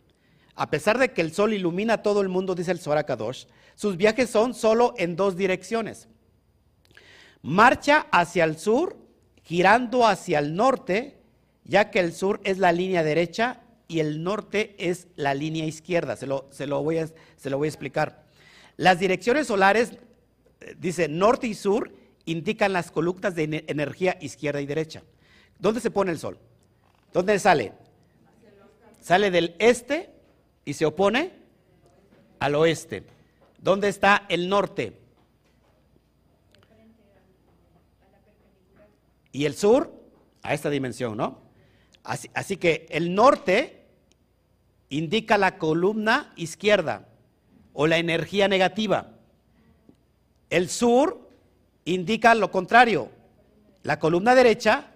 [0.55, 3.99] a pesar de que el sol ilumina todo el mundo, dice el Zohar Kadosh, sus
[3.99, 6.09] viajes son solo en dos direcciones.
[7.47, 8.97] Marcha hacia el sur,
[9.45, 11.17] girando hacia el norte,
[11.63, 16.17] ya que el sur es la línea derecha y el norte es la línea izquierda.
[16.17, 18.25] Se lo, se lo, voy, a, se lo voy a explicar.
[18.77, 19.93] Las direcciones solares,
[20.61, 25.05] eh, dice norte y sur, indican las columnas de energía izquierda y derecha.
[25.61, 26.41] ¿Dónde se pone el sol?
[27.13, 27.75] ¿Dónde sale?
[29.01, 30.11] Sale del este
[30.65, 31.31] y se opone
[32.41, 33.05] al oeste.
[33.63, 35.06] ¿Dónde está el norte?
[39.37, 39.93] Y el sur
[40.43, 41.43] a esta dimensión, ¿no?
[42.03, 43.85] Así, que el norte
[44.89, 47.07] indica la columna izquierda
[47.75, 49.13] o la energía negativa.
[50.49, 51.29] El sur
[51.85, 53.11] indica lo contrario,
[53.83, 54.87] la columna derecha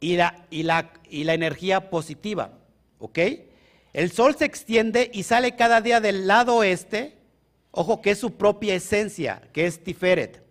[0.00, 2.58] y la, y la, y la energía positiva.
[2.98, 3.20] ¿Ok?
[3.92, 7.16] El sol se extiende y sale cada día del lado oeste,
[7.70, 10.42] ojo que es su propia esencia, que es Tiferet.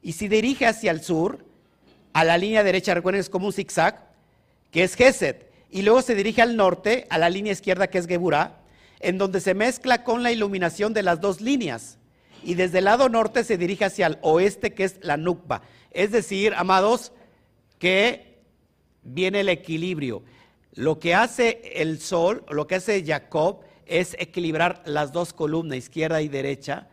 [0.00, 1.45] Y se dirige hacia el sur,
[2.16, 4.02] a la línea derecha, recuerden, es como un zigzag,
[4.70, 5.50] que es Geset.
[5.70, 8.56] Y luego se dirige al norte, a la línea izquierda, que es Geburah,
[9.00, 11.98] en donde se mezcla con la iluminación de las dos líneas.
[12.42, 15.60] Y desde el lado norte se dirige hacia el oeste, que es la Nukba.
[15.90, 17.12] Es decir, amados,
[17.78, 18.38] que
[19.02, 20.22] viene el equilibrio.
[20.72, 26.22] Lo que hace el sol, lo que hace Jacob, es equilibrar las dos columnas, izquierda
[26.22, 26.88] y derecha,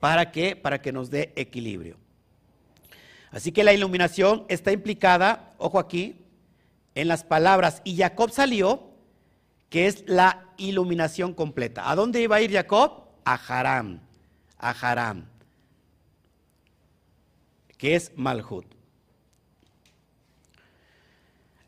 [0.00, 0.32] ¿para?
[0.62, 2.02] Para que nos dé equilibrio.
[3.34, 6.24] Así que la iluminación está implicada, ojo aquí,
[6.94, 8.92] en las palabras, y Jacob salió,
[9.70, 11.90] que es la iluminación completa.
[11.90, 13.08] ¿A dónde iba a ir Jacob?
[13.24, 13.98] A Haram,
[14.56, 15.24] a Haram,
[17.76, 18.66] que es Malhut.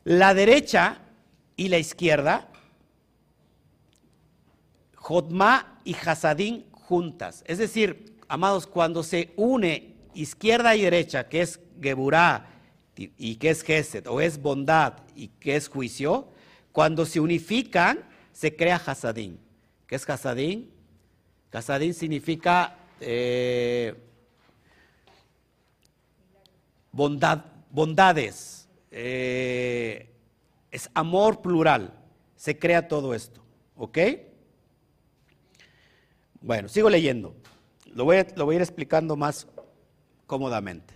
[0.05, 1.01] La derecha
[1.57, 2.47] y la izquierda,
[4.95, 7.43] Jotma y Hasadín juntas.
[7.45, 12.47] Es decir, amados, cuando se une izquierda y derecha, que es Geburá
[12.95, 16.27] y que es Gesed, o es bondad y que es juicio,
[16.71, 17.99] cuando se unifican,
[18.31, 19.39] se crea Hasadín.
[19.85, 20.71] ¿Qué es Hasadín?
[21.51, 23.95] Hasadín significa eh,
[26.91, 28.67] bondad, bondades.
[28.91, 30.09] Eh,
[30.71, 31.93] Es amor plural.
[32.35, 33.41] Se crea todo esto.
[33.75, 33.97] ¿Ok?
[36.41, 37.35] Bueno, sigo leyendo.
[37.93, 39.47] Lo voy, a, lo voy a ir explicando más
[40.27, 40.93] cómodamente.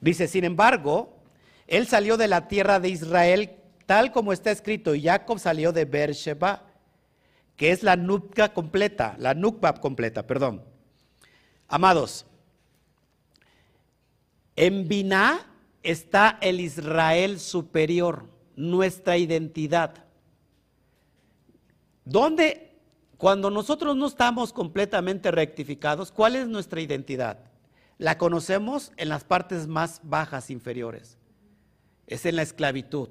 [0.00, 1.18] Dice, sin embargo,
[1.66, 3.50] él salió de la tierra de Israel
[3.88, 6.62] tal como está escrito, y Jacob salió de Beersheba,
[7.56, 10.62] que es la Nukba completa, la Nukba completa, perdón.
[11.68, 12.26] Amados,
[14.56, 15.46] en Biná
[15.82, 20.04] está el Israel superior, nuestra identidad.
[22.04, 22.76] ¿Dónde,
[23.16, 27.38] cuando nosotros no estamos completamente rectificados, cuál es nuestra identidad?
[27.98, 31.18] La conocemos en las partes más bajas, inferiores.
[32.06, 33.08] Es en la esclavitud.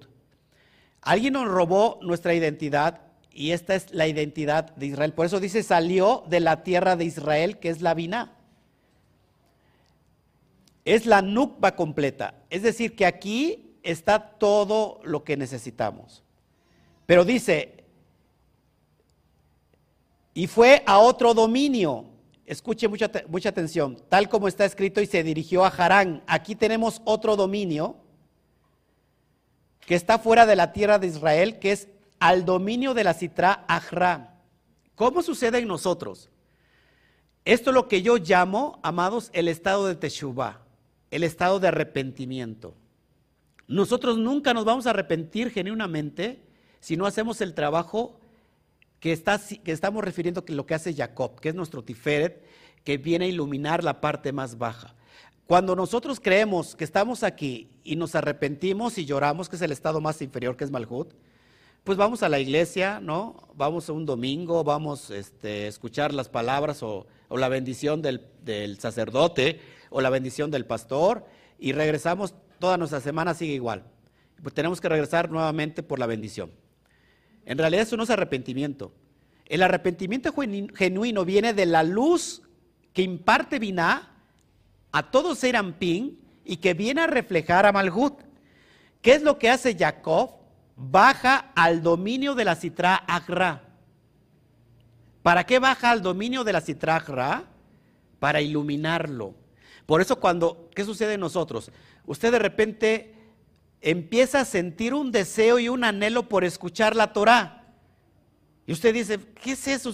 [1.02, 5.14] Alguien nos robó nuestra identidad y esta es la identidad de Israel.
[5.14, 8.34] Por eso dice, salió de la tierra de Israel, que es la Biná.
[10.86, 12.34] Es la nukba completa.
[12.50, 16.24] Es decir, que aquí está todo lo que necesitamos.
[17.06, 17.84] Pero dice,
[20.34, 22.06] y fue a otro dominio.
[22.48, 24.02] Escuche mucha, mucha atención.
[24.08, 26.24] Tal como está escrito, y se dirigió a Harán.
[26.28, 27.98] Aquí tenemos otro dominio
[29.82, 33.66] que está fuera de la tierra de Israel, que es al dominio de la citra
[33.68, 34.40] Ahra.
[34.96, 36.30] ¿Cómo sucede en nosotros?
[37.44, 40.62] Esto es lo que yo llamo, amados, el estado de Teshuvah,
[41.12, 42.76] el estado de arrepentimiento.
[43.68, 46.42] Nosotros nunca nos vamos a arrepentir genuinamente
[46.80, 48.20] si no hacemos el trabajo
[49.00, 52.44] que, estamos refiriendo que lo que hace Jacob, que es nuestro Tiferet,
[52.84, 54.96] que viene a iluminar la parte más baja.
[55.46, 60.02] Cuando nosotros creemos que estamos aquí y nos arrepentimos y lloramos, que es el estado
[60.02, 61.14] más inferior, que es Malhut,
[61.84, 63.48] pues vamos a la iglesia, ¿no?
[63.56, 68.78] Vamos a un domingo, vamos este, a escuchar las palabras o, la bendición del, del,
[68.80, 71.26] sacerdote o la bendición del pastor
[71.60, 73.84] y regresamos, toda nuestra semana sigue igual.
[74.44, 76.52] Pues tenemos que regresar nuevamente por la bendición.
[77.48, 78.92] En realidad eso no es arrepentimiento.
[79.46, 80.34] El arrepentimiento
[80.76, 82.42] genuino viene de la luz
[82.92, 84.12] que imparte Binah
[84.92, 88.16] a todo Serampín y que viene a reflejar a Malhut.
[89.02, 90.32] ¿Qué es lo que hace Jacob?
[90.76, 93.64] Baja al dominio de la Citra Agra.
[95.24, 97.46] ¿Para qué baja al dominio de la Citra Agra?
[98.20, 99.36] Para iluminarlo.
[99.86, 101.72] Por eso cuando, ¿qué sucede en nosotros?
[102.06, 103.17] Usted de repente
[103.82, 107.64] empieza a sentir un deseo y un anhelo por escuchar la Torah.
[108.66, 109.94] Y usted dice, ¿qué es eso?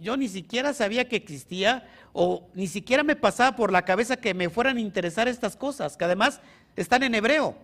[0.00, 4.34] Yo ni siquiera sabía que existía o ni siquiera me pasaba por la cabeza que
[4.34, 6.40] me fueran a interesar estas cosas, que además
[6.76, 7.56] están en hebreo.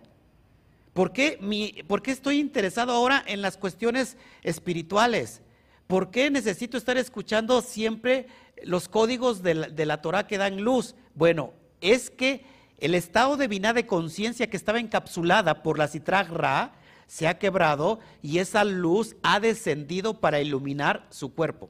[0.93, 5.41] ¿Por qué, mi, ¿Por qué, estoy interesado ahora en las cuestiones espirituales?
[5.87, 8.27] ¿Por qué necesito estar escuchando siempre
[8.63, 10.95] los códigos de la, de la Torah que dan luz?
[11.15, 12.43] Bueno, es que
[12.81, 16.73] el estado de biná de conciencia que estaba encapsulada por la Citrag Ra
[17.05, 21.69] se ha quebrado y esa luz ha descendido para iluminar su cuerpo,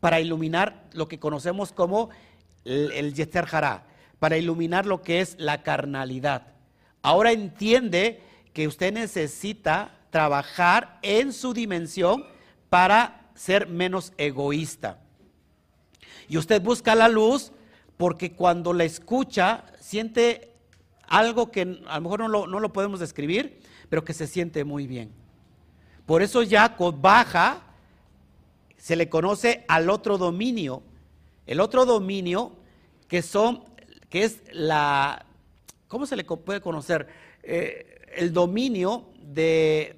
[0.00, 2.08] para iluminar lo que conocemos como
[2.64, 3.46] el, el Yeter
[4.18, 6.46] para iluminar lo que es la carnalidad.
[7.02, 8.22] Ahora entiende
[8.54, 12.24] que usted necesita trabajar en su dimensión
[12.70, 14.98] para ser menos egoísta.
[16.26, 17.52] Y usted busca la luz
[17.98, 20.54] porque cuando la escucha siente
[21.06, 24.64] algo que a lo mejor no lo, no lo podemos describir, pero que se siente
[24.64, 25.10] muy bien.
[26.06, 27.62] Por eso Jacob baja,
[28.78, 30.82] se le conoce al otro dominio,
[31.46, 32.56] el otro dominio
[33.06, 33.64] que son,
[34.08, 35.26] que es la,
[35.88, 37.06] ¿cómo se le puede conocer?
[37.42, 39.94] Eh, el dominio de,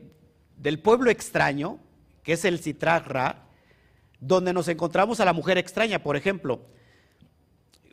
[0.57, 1.79] del pueblo extraño,
[2.25, 3.45] que es el Citragra,
[4.19, 6.75] donde nos encontramos a la mujer extraña, por ejemplo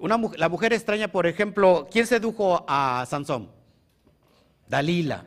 [0.07, 3.51] la mujer extraña, por ejemplo, ¿quién sedujo a Sansón?
[4.67, 5.25] Dalila,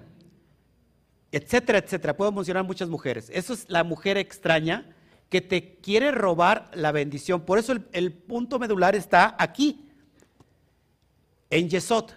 [1.30, 2.16] etcétera, etcétera.
[2.16, 3.30] Puedo mencionar muchas mujeres.
[3.32, 4.94] Eso es la mujer extraña
[5.28, 7.42] que te quiere robar la bendición.
[7.42, 9.88] Por eso el, punto medular está aquí,
[11.50, 12.12] en Yesod,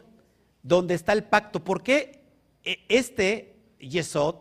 [0.64, 1.64] donde está el pacto.
[1.64, 2.22] ¿Por qué
[2.64, 4.36] e, este Yesod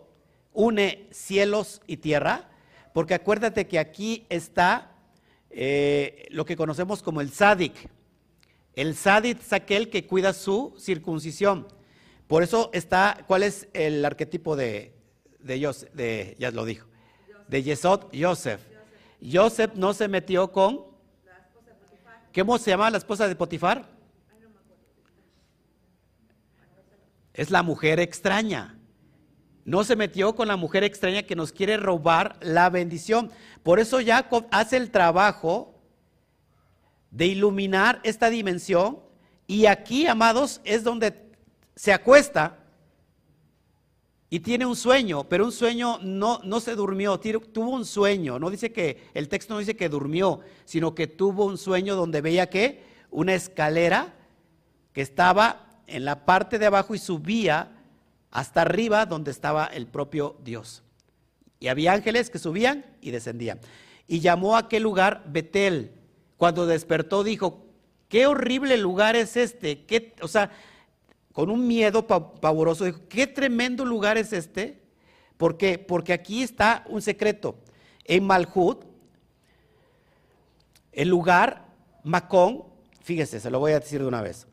[0.53, 2.51] une cielos y tierra?
[2.93, 4.93] Porque acuérdate que aquí está
[5.51, 7.96] eh, lo que conocemos como el Sadik.
[8.77, 11.67] El sadit es aquel que cuida su circuncisión.
[12.27, 14.97] Por eso está, ¿cuál es el arquetipo de,
[15.47, 16.87] de, ya lo dijo,
[17.49, 18.61] de Yesod, Yosef.
[19.21, 20.85] Yosef no se metió con,
[22.35, 23.89] ¿cómo se llama la esposa de Potifar?
[27.33, 28.79] Es la mujer extraña.
[29.65, 33.31] No se metió con la mujer extraña que nos quiere robar la bendición.
[33.63, 35.76] Por eso Jacob hace el trabajo
[37.17, 38.99] de iluminar esta dimensión.
[39.47, 41.15] Y aquí, amados, es donde
[41.75, 42.59] se acuesta
[44.29, 48.39] y tiene un sueño, pero un sueño no, no se durmió, tuvo un sueño.
[48.39, 52.21] No dice que, el texto no dice que durmió, sino que tuvo un sueño donde
[52.21, 54.15] veía que una escalera
[54.93, 57.73] que estaba en la parte de abajo y subía
[58.31, 60.83] hasta arriba donde estaba el propio Dios.
[61.61, 63.61] Y había ángeles que subían y descendían.
[64.07, 65.93] Y llamó a aquel lugar Betel.
[66.37, 67.67] Cuando despertó dijo,
[68.09, 69.85] qué horrible lugar es este.
[69.85, 70.51] ¿Qué, o sea,
[71.33, 74.81] con un miedo pavoroso, dijo, qué tremendo lugar es este.
[75.37, 75.79] ¿Por qué?
[75.79, 77.59] Porque aquí está un secreto.
[78.05, 78.85] En Malhut,
[80.93, 81.67] el lugar,
[82.05, 82.65] Macón,
[83.03, 84.47] fíjese, se lo voy a decir de una vez.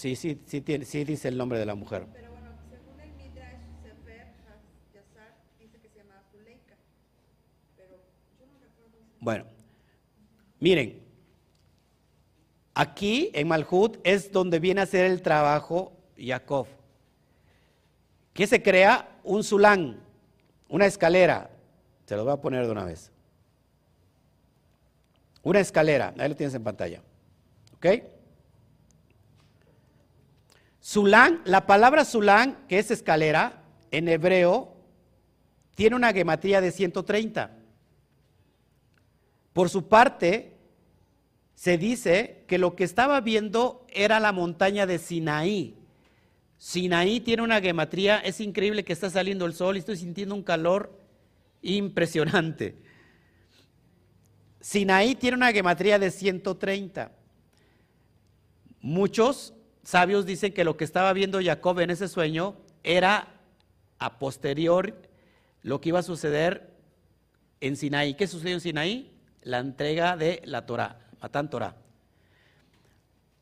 [0.00, 2.06] Sí, sí, sí, sí dice el nombre de la mujer.
[2.10, 4.32] Pero bueno, según el Midrash Sefer
[4.94, 6.74] Yazar, dice que se llama Zuleika.
[7.76, 8.00] Pero
[8.40, 8.96] yo no recuerdo.
[9.20, 9.44] Bueno,
[10.58, 11.02] miren,
[12.74, 16.66] aquí en Malhut es donde viene a hacer el trabajo Jacob.
[18.32, 19.20] ¿Qué se crea?
[19.22, 20.00] Un sulán,
[20.68, 21.50] una escalera.
[22.06, 23.12] Se lo voy a poner de una vez.
[25.42, 27.02] Una escalera, ahí lo tienes en pantalla.
[27.74, 27.86] ¿Ok?
[30.82, 34.74] Zulán, la palabra Zulán, que es escalera, en hebreo,
[35.74, 37.59] tiene una gematría de 130.
[39.52, 40.56] Por su parte,
[41.54, 45.76] se dice que lo que estaba viendo era la montaña de Sinaí.
[46.56, 50.42] Sinaí tiene una gematría, es increíble que está saliendo el sol y estoy sintiendo un
[50.42, 50.98] calor
[51.62, 52.76] impresionante.
[54.60, 57.12] Sinaí tiene una gematría de 130.
[58.80, 63.40] Muchos sabios dicen que lo que estaba viendo Jacob en ese sueño era
[63.98, 64.96] a posterior
[65.62, 66.70] lo que iba a suceder
[67.60, 68.14] en Sinaí.
[68.14, 69.09] ¿Qué sucedió en Sinaí?
[69.42, 71.74] La entrega de la Torah, Matán Torah.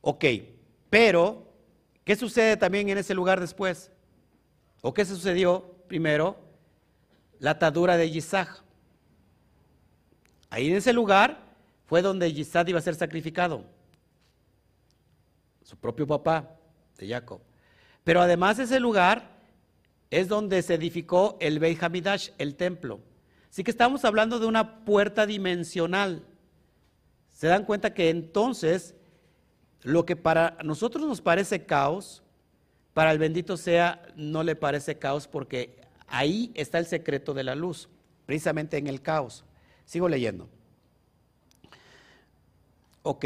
[0.01, 0.25] Ok,
[0.91, 1.47] pero
[2.05, 3.91] ¿qué sucede también en ese lugar después?
[4.81, 6.37] ¿O qué sucedió primero?
[7.41, 8.63] La atadura de Yisach.
[10.51, 11.39] Ahí en ese lugar
[11.87, 13.65] fue donde Yisach iba a ser sacrificado
[15.69, 16.57] su propio papá
[16.97, 17.43] de Jacob.
[18.03, 19.37] Pero además ese lugar
[20.11, 23.01] es donde se edificó el Beit Hamidash, el templo.
[23.51, 26.25] Así que estamos hablando de una puerta dimensional.
[27.31, 28.95] Se dan cuenta que entonces
[29.83, 32.23] lo que para nosotros nos parece caos,
[32.95, 37.55] para el bendito sea no le parece caos porque ahí está el secreto de la
[37.55, 37.89] luz,
[38.27, 39.45] precisamente en el caos.
[39.85, 40.49] Sigo leyendo.
[43.03, 43.25] Ok.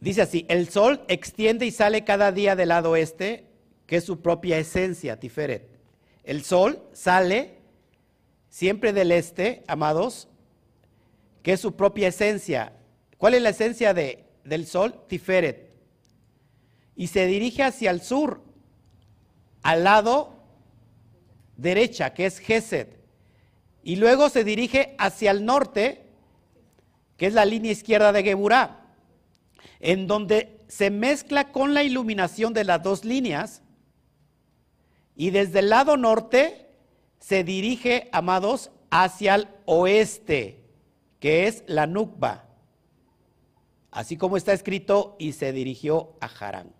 [0.00, 3.49] Dice así, el sol extiende y sale cada día del lado oeste,
[3.90, 5.68] que es su propia esencia, Tiferet.
[6.22, 7.56] El sol sale
[8.48, 10.28] siempre del este, amados,
[11.42, 12.72] que es su propia esencia.
[13.18, 14.94] ¿Cuál es la esencia de, del sol?
[15.08, 15.72] Tiferet.
[16.94, 18.44] Y se dirige hacia el sur,
[19.62, 20.36] al lado
[21.56, 22.86] derecha, que es Gesed.
[23.82, 26.06] Y luego se dirige hacia el norte,
[27.16, 28.76] que es la línea izquierda de Geburah
[29.80, 33.62] en donde se mezcla con la iluminación de las dos líneas
[35.20, 36.66] y desde el lado norte
[37.18, 40.64] se dirige, amados, hacia el oeste,
[41.18, 42.46] que es la Nukba,
[43.90, 46.72] así como está escrito, y se dirigió a Harán.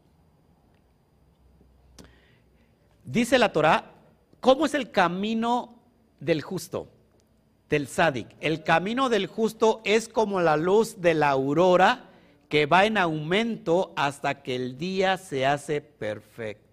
[3.04, 3.92] Dice la Torah,
[4.40, 5.78] ¿cómo es el camino
[6.18, 6.88] del justo?
[7.68, 8.26] Del sádic.
[8.40, 12.08] El camino del justo es como la luz de la aurora
[12.48, 16.69] que va en aumento hasta que el día se hace perfecto.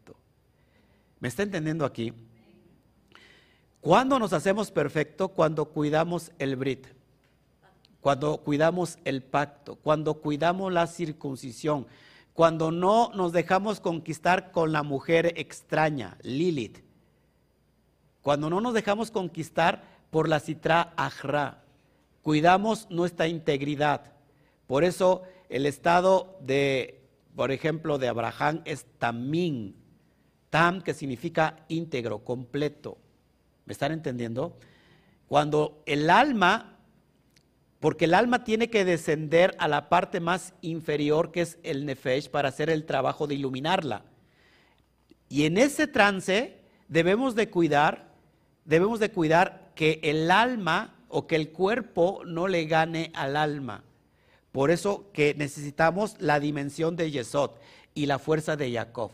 [1.20, 2.14] ¿Me está entendiendo aquí?
[3.82, 5.30] ¿Cuándo nos hacemos perfecto?
[5.30, 6.88] Cuando cuidamos el Brit,
[8.02, 11.88] cuando cuidamos el pacto, cuando cuidamos la circuncisión,
[12.34, 16.80] cuando no nos dejamos conquistar con la mujer extraña, Lilith,
[18.22, 21.64] cuando no nos dejamos conquistar por la citra ajra,
[22.22, 24.12] cuidamos nuestra integridad.
[24.68, 27.08] Por eso el estado de,
[27.38, 29.77] por ejemplo, de Abraham es tamín.
[30.84, 32.98] Que significa íntegro, completo.
[33.66, 34.58] ¿Me están entendiendo?
[35.28, 36.78] Cuando el alma,
[37.80, 42.30] porque el alma tiene que descender a la parte más inferior, que es el nefesh,
[42.30, 44.04] para hacer el trabajo de iluminarla.
[45.30, 48.14] Y en ese trance debemos de cuidar,
[48.66, 53.84] debemos de cuidar que el alma o que el cuerpo no le gane al alma.
[54.52, 57.52] Por eso que necesitamos la dimensión de Yesod
[57.94, 59.12] y la fuerza de Jacob.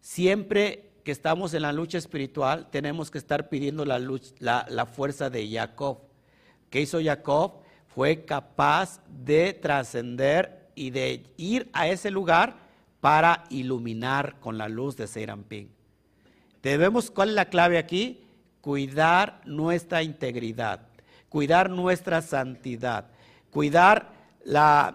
[0.00, 5.48] Siempre que estamos en la lucha espiritual, tenemos que estar pidiendo la, la, fuerza de
[5.50, 5.98] Jacob.
[6.68, 7.60] ¿Qué hizo Jacob?
[7.94, 12.56] Fue capaz de trascender y de ir a ese lugar
[13.00, 15.70] para iluminar con la luz de Serampín.
[16.62, 18.24] Debemos, ¿cuál es la clave aquí?
[18.60, 20.86] Cuidar nuestra integridad,
[21.28, 23.06] cuidar nuestra santidad,
[23.50, 24.12] cuidar
[24.44, 24.94] la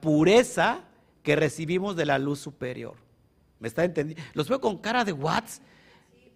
[0.00, 0.80] pureza
[1.22, 3.05] que recibimos de la luz superior.
[3.58, 4.22] ¿Me está entendiendo?
[4.34, 5.60] Los veo con cara de Watts.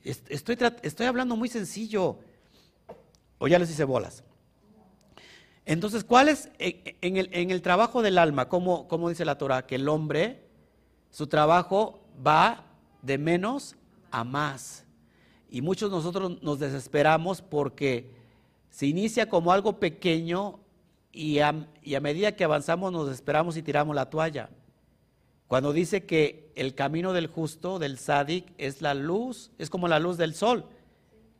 [0.03, 2.19] Estoy, estoy hablando muy sencillo.
[3.39, 4.23] O ya les hice bolas.
[5.65, 8.49] Entonces, ¿cuál es en el, en el trabajo del alma?
[8.49, 9.67] ¿Cómo, ¿Cómo, dice la Torah?
[9.67, 10.43] Que el hombre,
[11.11, 12.65] su trabajo va
[13.03, 13.77] de menos
[14.11, 14.85] a más.
[15.51, 18.11] Y muchos nosotros nos desesperamos porque
[18.71, 20.61] se inicia como algo pequeño
[21.13, 24.49] y a, y a medida que avanzamos nos esperamos y tiramos la toalla.
[25.51, 29.99] Cuando dice que el camino del justo, del sádic, es la luz, es como la
[29.99, 30.67] luz del sol,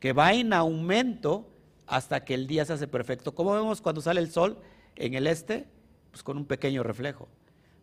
[0.01, 1.49] que va en aumento
[1.87, 3.33] hasta que el día se hace perfecto.
[3.33, 4.57] ¿Cómo vemos cuando sale el sol
[4.97, 5.65] en el este?
[6.09, 7.29] Pues con un pequeño reflejo.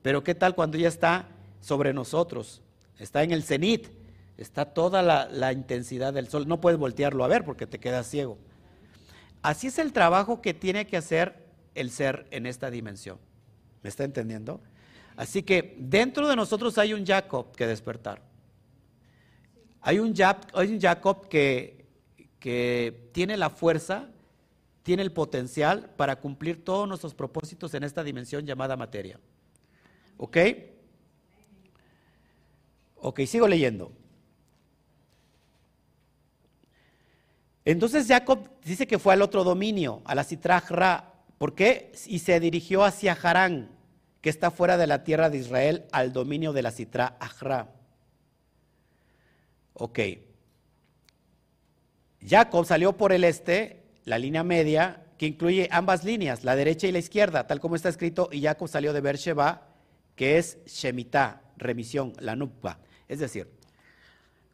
[0.03, 1.31] Pero ¿qué tal cuando ya está
[1.63, 2.61] sobre nosotros?
[2.99, 3.89] Está en el cenit,
[4.37, 6.47] está toda la, la intensidad del sol.
[6.47, 8.37] No puedes voltearlo a ver porque te quedas ciego.
[9.41, 13.17] Así es el trabajo que tiene que hacer el ser en esta dimensión.
[13.83, 14.61] ¿Me está entendiendo?
[15.19, 18.23] Así que dentro de nosotros hay un Jacob que despertar.
[19.81, 21.87] Hay un, Jacob que,
[22.39, 24.11] que tiene la fuerza,
[24.85, 29.19] tiene el potencial para cumplir todos nuestros propósitos en esta dimensión llamada materia.
[30.19, 30.37] ¿Ok?
[32.95, 33.91] Ok, sigo leyendo.
[37.65, 41.13] Entonces Jacob dice que fue al otro dominio, a la Citrajra.
[41.39, 41.91] ¿Por qué?
[42.07, 43.78] Y se dirigió hacia Harán
[44.29, 47.73] que está fuera de la tierra de Israel al dominio de la Citra Ajra.
[49.73, 50.01] Ok.
[52.21, 56.93] Jacob salió por el este, la línea media, que incluye ambas líneas, la derecha y
[56.93, 59.67] la izquierda, tal como está escrito, y Jacob salió de Beersheba,
[60.15, 62.81] que es Shemitah, remisión, la Nukba.
[63.09, 63.51] Es decir,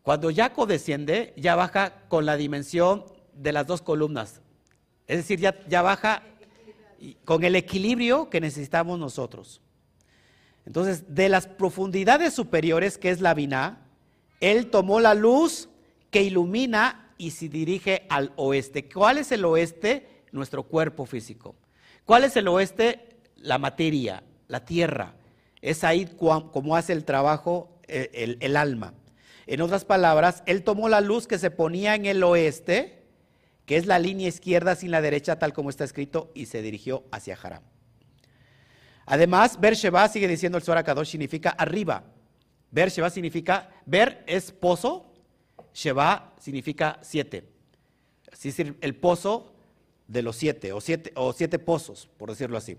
[0.02, 4.40] cuando Jacob desciende, ya baja con la dimensión de las dos columnas.
[5.08, 6.22] Es decir, ya baja
[7.24, 9.60] con el equilibrio que necesitamos nosotros.
[10.66, 13.86] Entonces, de las profundidades superiores, que es la Biná,
[14.40, 15.68] él tomó la luz
[16.10, 18.88] que ilumina y se dirige al oeste.
[18.88, 20.22] ¿Cuál es el oeste?
[20.32, 21.54] Nuestro cuerpo físico.
[22.04, 23.18] ¿Cuál es el oeste?
[23.36, 25.14] La materia, la tierra.
[25.60, 28.94] Es ahí como hace el trabajo eh, el, el alma.
[29.46, 33.02] En otras palabras, él tomó la luz que se ponía en el oeste,
[33.66, 37.04] que es la línea izquierda sin la derecha, tal como está escrito, y se dirigió
[37.10, 37.62] hacia Haram.
[39.06, 42.04] Además, Beersheba, sigue diciendo el Zohar significa arriba.
[42.70, 45.12] Beersheba significa, Ber es pozo,
[45.72, 47.48] Sheba significa siete.
[48.30, 49.52] Es el pozo
[50.08, 52.76] de los siete o, siete, o siete pozos, por decirlo así.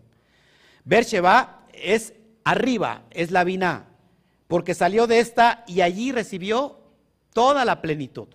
[0.83, 2.13] Beersheba es
[2.43, 3.87] arriba, es la Biná,
[4.47, 6.79] porque salió de esta y allí recibió
[7.33, 8.27] toda la plenitud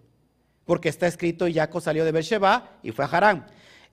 [0.71, 3.45] porque está escrito, y Jacob salió de Beersheba y fue a Harán.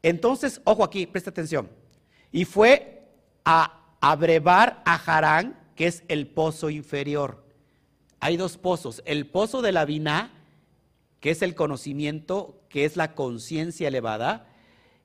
[0.03, 1.67] Entonces, ojo aquí, presta atención.
[2.31, 3.01] Y fue
[3.43, 7.43] a abrevar a Harán, que es el pozo inferior.
[8.19, 10.31] Hay dos pozos, el pozo de la Biná,
[11.19, 14.47] que es el conocimiento, que es la conciencia elevada,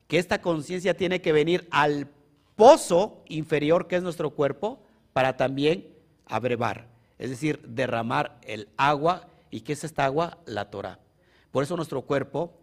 [0.08, 2.08] que esta conciencia tiene que venir al
[2.56, 4.82] pozo inferior, que es nuestro cuerpo,
[5.12, 5.88] para también
[6.26, 6.86] abrevar,
[7.18, 9.28] es decir, derramar el agua.
[9.50, 10.38] ¿Y qué es esta agua?
[10.46, 10.98] La Torah.
[11.50, 12.54] Por eso nuestro cuerpo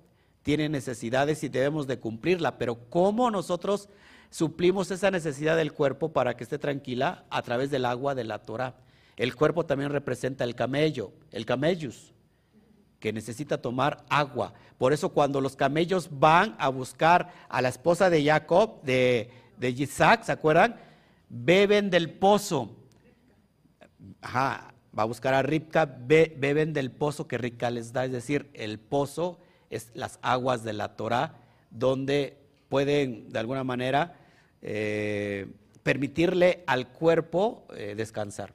[0.41, 3.89] tiene necesidades y debemos de cumplirla, pero ¿cómo nosotros
[4.29, 7.25] suplimos esa necesidad del cuerpo para que esté tranquila?
[7.29, 8.75] A través del agua de la Torah.
[9.17, 12.13] El cuerpo también representa el camello, el camellus,
[12.99, 14.53] que necesita tomar agua.
[14.77, 19.69] Por eso cuando los camellos van a buscar a la esposa de Jacob, de, de
[19.71, 20.79] Isaac, ¿se acuerdan?
[21.27, 22.75] Beben del pozo.
[24.21, 28.49] Ajá, va a buscar a Ripka, beben del pozo que Ripka les da, es decir,
[28.53, 31.35] el pozo es las aguas de la Torah,
[31.71, 32.37] donde
[32.69, 34.18] pueden de alguna manera
[34.61, 35.47] eh,
[35.83, 38.53] permitirle al cuerpo eh, descansar.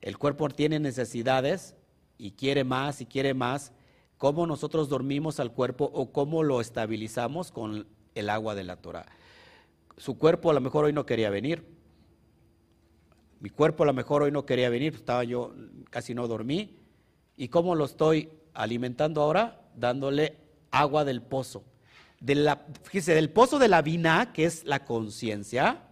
[0.00, 1.74] El cuerpo tiene necesidades
[2.18, 3.72] y quiere más y quiere más.
[4.18, 9.06] ¿Cómo nosotros dormimos al cuerpo o cómo lo estabilizamos con el agua de la Torah?
[9.96, 11.64] Su cuerpo a lo mejor hoy no quería venir,
[13.40, 15.54] mi cuerpo a lo mejor hoy no quería venir, estaba yo,
[15.88, 16.76] casi no dormí.
[17.38, 19.62] ¿Y cómo lo estoy alimentando ahora?
[19.74, 20.36] Dándole
[20.70, 21.64] agua del pozo.
[22.20, 25.82] Del pozo de la vina, que es la conciencia,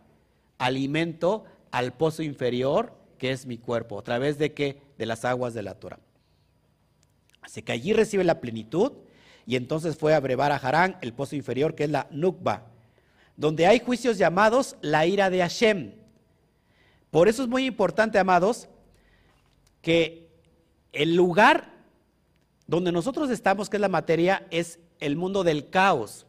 [0.58, 4.80] alimento al pozo inferior, que es mi cuerpo, a través de qué?
[4.98, 5.98] De las aguas de la Torah.
[7.40, 8.92] Así que allí recibe la plenitud
[9.46, 12.66] y entonces fue a brevar a Harán, el pozo inferior, que es la Nukba,
[13.36, 15.94] donde hay juicios llamados la ira de Hashem.
[17.10, 18.68] Por eso es muy importante, amados,
[19.80, 20.28] que
[20.92, 21.72] el lugar
[22.66, 26.26] donde nosotros estamos, que es la materia, es el mundo del caos.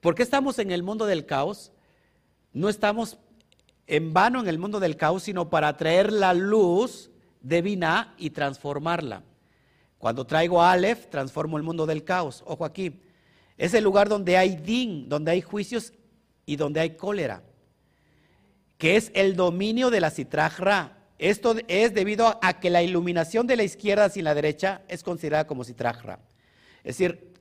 [0.00, 1.72] ¿Por qué estamos en el mundo del caos?
[2.52, 3.18] No estamos
[3.86, 7.10] en vano en el mundo del caos, sino para traer la luz
[7.40, 9.22] divina y transformarla.
[9.98, 12.44] Cuando traigo Aleph, transformo el mundo del caos.
[12.46, 13.00] Ojo aquí.
[13.56, 15.92] Es el lugar donde hay din, donde hay juicios
[16.46, 17.42] y donde hay cólera,
[18.78, 20.96] que es el dominio de la citrajra.
[21.18, 25.48] Esto es debido a que la iluminación de la izquierda sin la derecha es considerada
[25.48, 26.20] como citrajra.
[26.88, 27.34] Es decir,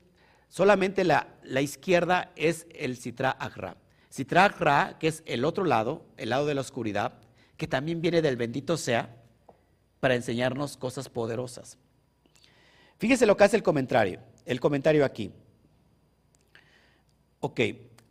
[0.49, 1.25] solamente la,
[1.61, 3.77] izquierda es el citrajra.
[4.11, 7.13] Citrajra, que es el otro lado, el lado de la oscuridad,
[7.55, 9.15] que también viene del bendito sea,
[10.01, 11.77] para enseñarnos cosas poderosas.
[12.97, 15.31] Fíjese lo que hace el comentario, el comentario aquí.
[17.39, 17.61] Ok,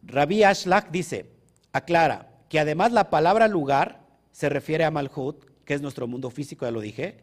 [0.04, 1.26] Rabbi Ashlach dice,
[1.70, 4.00] aclara que además la palabra lugar
[4.32, 7.18] se refiere a Malhut, que es nuestro mundo físico, ya lo dije.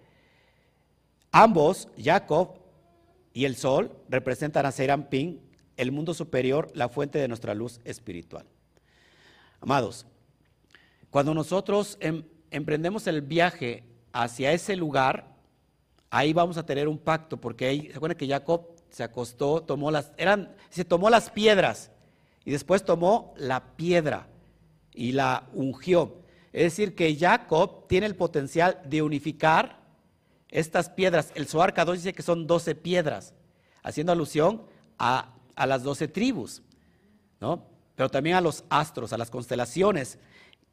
[1.31, 2.62] Ambos, Jacob
[3.33, 5.37] y el sol, representan a Ping,
[5.75, 8.45] el mundo superior, la fuente de nuestra luz espiritual.
[9.59, 10.05] Amados,
[11.09, 15.35] cuando nosotros em, emprendemos el viaje hacia ese lugar,
[16.09, 19.89] ahí vamos a tener un pacto, porque ahí, se acuerdan que Jacob se acostó, tomó
[19.89, 21.91] las, eran, se tomó las piedras
[22.45, 24.27] y después tomó la piedra
[24.93, 26.21] y la ungió.
[26.51, 29.82] Es decir, que Jacob tiene el potencial de unificar
[30.53, 31.31] estas piedras.
[31.35, 33.33] El Zohar Kadosh dice que son doce piedras,
[33.81, 34.63] haciendo alusión
[34.97, 36.61] a, las doce tribus,
[37.41, 37.65] ¿no?
[37.95, 40.19] Pero también a los astros, a las constelaciones.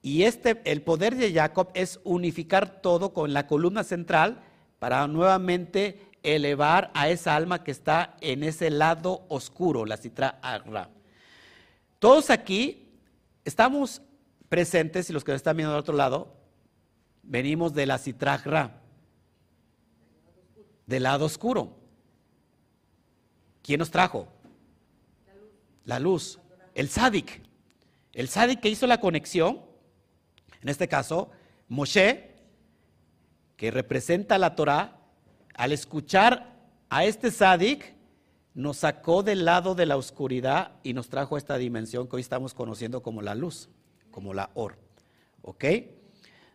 [0.02, 4.42] Y este, el poder de Jacob es unificar todo con la columna central
[4.78, 10.90] para nuevamente elevar a esa alma que está en ese lado oscuro, la citra agra.
[11.98, 12.88] Todos aquí
[13.44, 14.02] estamos
[14.48, 16.34] presentes y los que están viendo del otro lado,
[17.22, 18.38] venimos de la citra
[20.86, 21.76] del lado oscuro.
[23.62, 24.28] ¿Quién nos trajo?
[25.84, 26.38] La luz.
[26.74, 27.42] El sádic.
[28.12, 29.60] El sádic que hizo la conexión,
[30.62, 31.30] en este caso,
[31.68, 32.34] Moshe,
[33.56, 34.98] que representa la Torah,
[35.54, 36.56] al escuchar
[36.88, 37.94] a este sádic,
[38.54, 42.22] nos sacó del lado de la oscuridad y nos trajo a esta dimensión que hoy
[42.22, 43.68] estamos conociendo como la luz,
[44.10, 44.76] como la or.
[45.42, 45.64] ¿Ok?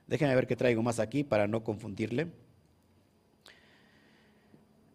[0.07, 2.31] Déjenme ver qué traigo más aquí para no confundirle.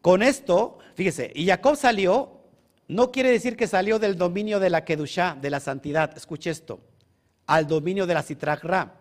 [0.00, 2.40] Con esto, fíjese, y Jacob salió,
[2.88, 6.80] no quiere decir que salió del dominio de la Kedushá, de la santidad, escuche esto,
[7.46, 8.24] al dominio de la
[8.62, 9.00] Ra,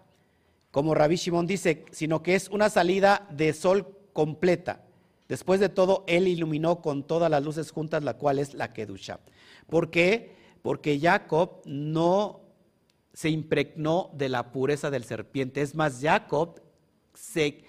[0.71, 4.83] como Rabbi Shimon dice, sino que es una salida de sol completa.
[5.27, 9.19] Después de todo, él iluminó con todas las luces juntas, la cual es la Kedusha.
[9.67, 10.35] ¿Por qué?
[10.61, 12.41] Porque Jacob no
[13.13, 15.61] se impregnó de la pureza del serpiente.
[15.61, 16.61] Es más, Jacob
[17.13, 17.63] se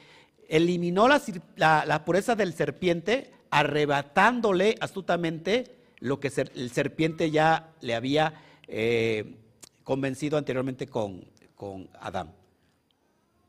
[0.51, 8.35] eliminó la, pureza del serpiente, arrebatándole astutamente lo que el serpiente ya le había
[8.67, 9.37] eh,
[9.85, 11.25] convencido anteriormente con,
[11.55, 12.35] con Adán.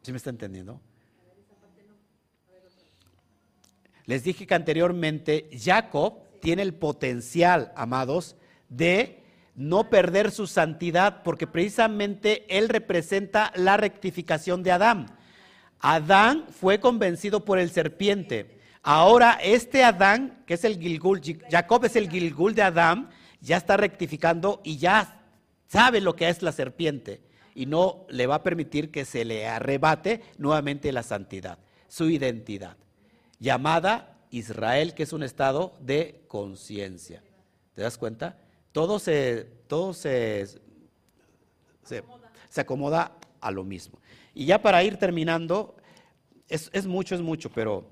[0.04, 0.80] ¿Sí me está entendiendo?
[4.06, 8.36] Les dije que anteriormente Jacob tiene el potencial, amados,
[8.70, 9.24] de
[9.56, 15.18] no perder su santidad, porque precisamente él representa la rectificación de Adán.
[15.82, 18.60] Adán fue convencido por el serpiente.
[18.84, 23.10] Ahora este Adán, que es el Gilgul, Jacob es el Gilgul de Adán,
[23.42, 25.22] ya está rectificando y ya
[25.68, 27.22] sabe lo que es la serpiente
[27.56, 32.78] y no le va a permitir que se le arrebate nuevamente la santidad, su identidad
[33.40, 37.22] llamada Israel, que es un estado de conciencia.
[37.74, 38.38] ¿Te das cuenta?
[38.72, 40.46] Todo se, todo se,
[41.84, 44.00] se, acomoda a lo mismo.
[44.34, 45.76] Y ya para ir terminando,
[46.48, 47.88] es, mucho, es mucho, pero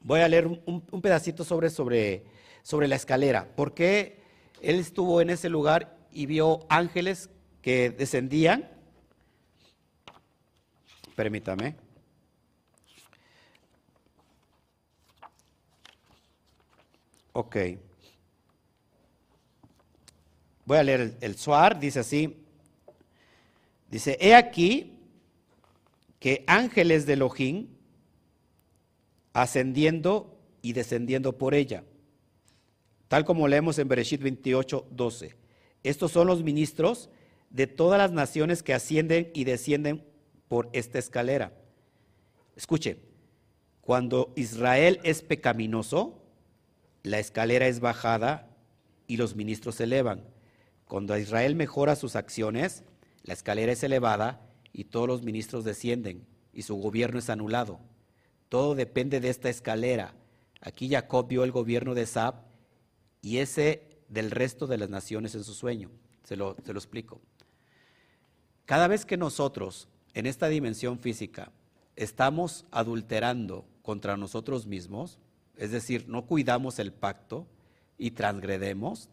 [0.00, 2.24] voy a leer un, pedacito sobre, sobre,
[2.62, 3.48] sobre la escalera.
[3.56, 4.22] Porque
[4.60, 7.30] él estuvo en ese lugar y vio ángeles
[7.60, 8.70] que descendían.
[11.16, 11.76] Permítame.
[17.32, 17.56] Ok.
[20.64, 22.46] Voy a leer el, Suar, dice así.
[23.90, 24.93] Dice, he aquí
[26.24, 27.68] que ángeles de Elohim
[29.34, 31.84] ascendiendo y descendiendo por ella,
[33.08, 35.36] tal como leemos en Bereshit 28, 12.
[35.82, 37.10] Estos son los ministros
[37.50, 40.02] de todas las naciones que ascienden y descienden
[40.48, 41.52] por esta escalera.
[42.56, 42.96] Escuche,
[43.82, 46.22] cuando Israel es pecaminoso,
[47.02, 48.48] la escalera es bajada
[49.06, 50.24] y los ministros se elevan.
[50.86, 52.82] Cuando Israel mejora sus acciones,
[53.24, 54.43] la escalera es elevada
[54.74, 57.78] y todos los ministros descienden y su gobierno es anulado.
[58.50, 60.14] Todo depende de esta escalera.
[60.60, 62.42] Aquí Jacob vio el gobierno de Sab
[63.22, 65.90] y ese del resto de las naciones en su sueño.
[66.24, 67.20] Se lo, se lo explico.
[68.66, 71.52] Cada vez que nosotros en esta dimensión física
[71.96, 75.18] estamos adulterando contra nosotros mismos,
[75.56, 77.46] es decir, no cuidamos el pacto
[77.96, 79.08] y transgredemos,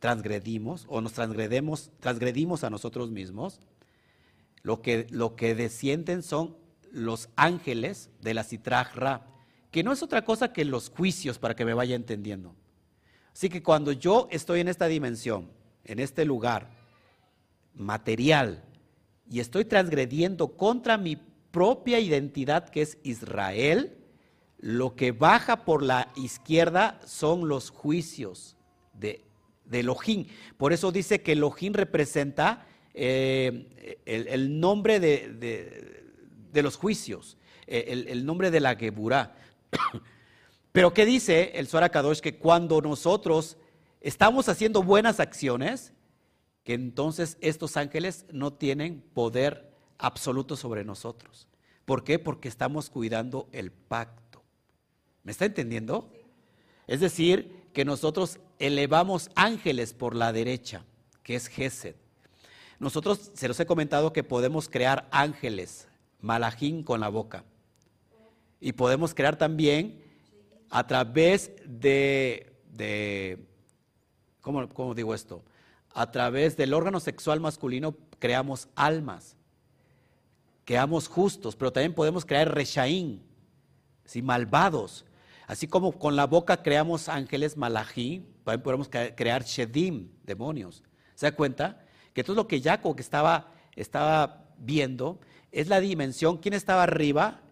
[0.00, 3.60] transgredimos o nos transgredemos, transgredimos a nosotros mismos,
[4.66, 6.56] lo que, lo que descienden son
[6.90, 9.24] los ángeles de la Citrajra,
[9.70, 12.52] que no es otra cosa que los juicios para que me vaya entendiendo.
[13.32, 15.52] Así que cuando yo estoy en esta dimensión,
[15.84, 16.68] en este lugar
[17.74, 18.64] material,
[19.30, 23.96] y estoy transgrediendo contra mi propia identidad que es Israel,
[24.58, 28.56] lo que baja por la izquierda son los juicios
[28.94, 29.24] de,
[29.64, 30.26] de Elohim.
[30.56, 32.65] Por eso dice que Elohim representa
[32.98, 37.36] eh, el, nombre de, los juicios,
[37.66, 39.36] eh, el, nombre de la Geburah.
[40.72, 42.20] Pero ¿qué dice el Zohar Kadosh?
[42.20, 43.58] Que cuando nosotros
[44.00, 45.92] estamos haciendo buenas acciones,
[46.64, 51.48] que entonces estos ángeles no tienen poder absoluto sobre nosotros.
[51.84, 52.18] ¿Por qué?
[52.18, 54.42] Porque estamos cuidando el pacto.
[55.22, 56.10] ¿Me está entendiendo?
[56.86, 60.84] Es decir, que nosotros elevamos ángeles por la derecha,
[61.22, 61.96] que es Gesed.
[62.78, 65.88] Nosotros se los he comentado que podemos crear ángeles,
[66.20, 67.44] malajín con la boca.
[68.60, 70.02] Y podemos crear también
[70.70, 73.46] a través de, de
[74.40, 75.42] ¿cómo, ¿cómo digo esto?
[75.96, 79.34] a través del órgano sexual masculino creamos almas,
[80.66, 83.22] creamos justos, pero también podemos crear reshaín,
[84.22, 85.06] malvados.
[85.46, 90.82] Así como con la boca creamos ángeles malají, también podemos crear shedim, demonios.
[91.14, 91.82] ¿Se da cuenta?
[92.16, 95.20] Que todo lo que Jacob estaba, estaba viendo
[95.52, 96.38] es la dimensión.
[96.38, 97.42] ¿Quién estaba arriba?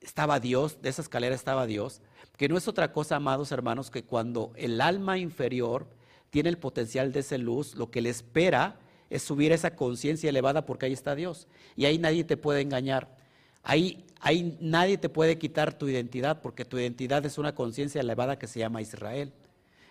[0.00, 2.00] Estaba Dios, de esa escalera estaba Dios,
[2.36, 5.88] que no es otra cosa, amados hermanos, que cuando el alma inferior
[6.30, 8.78] tiene el potencial de esa luz, lo que le espera
[9.10, 11.48] es subir esa conciencia elevada porque ahí está Dios.
[11.74, 13.16] Y ahí nadie te puede engañar.
[13.64, 18.38] Ahí, ahí nadie te puede quitar tu identidad porque tu identidad es una conciencia elevada
[18.38, 19.32] que se llama Israel.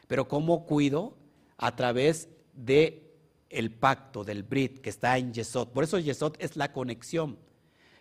[0.08, 1.18] Pero ¿cómo cuido?
[1.58, 3.07] A través de
[3.50, 5.70] el pacto del Brit que está en Yesod.
[5.70, 7.38] Por eso Yesod es la conexión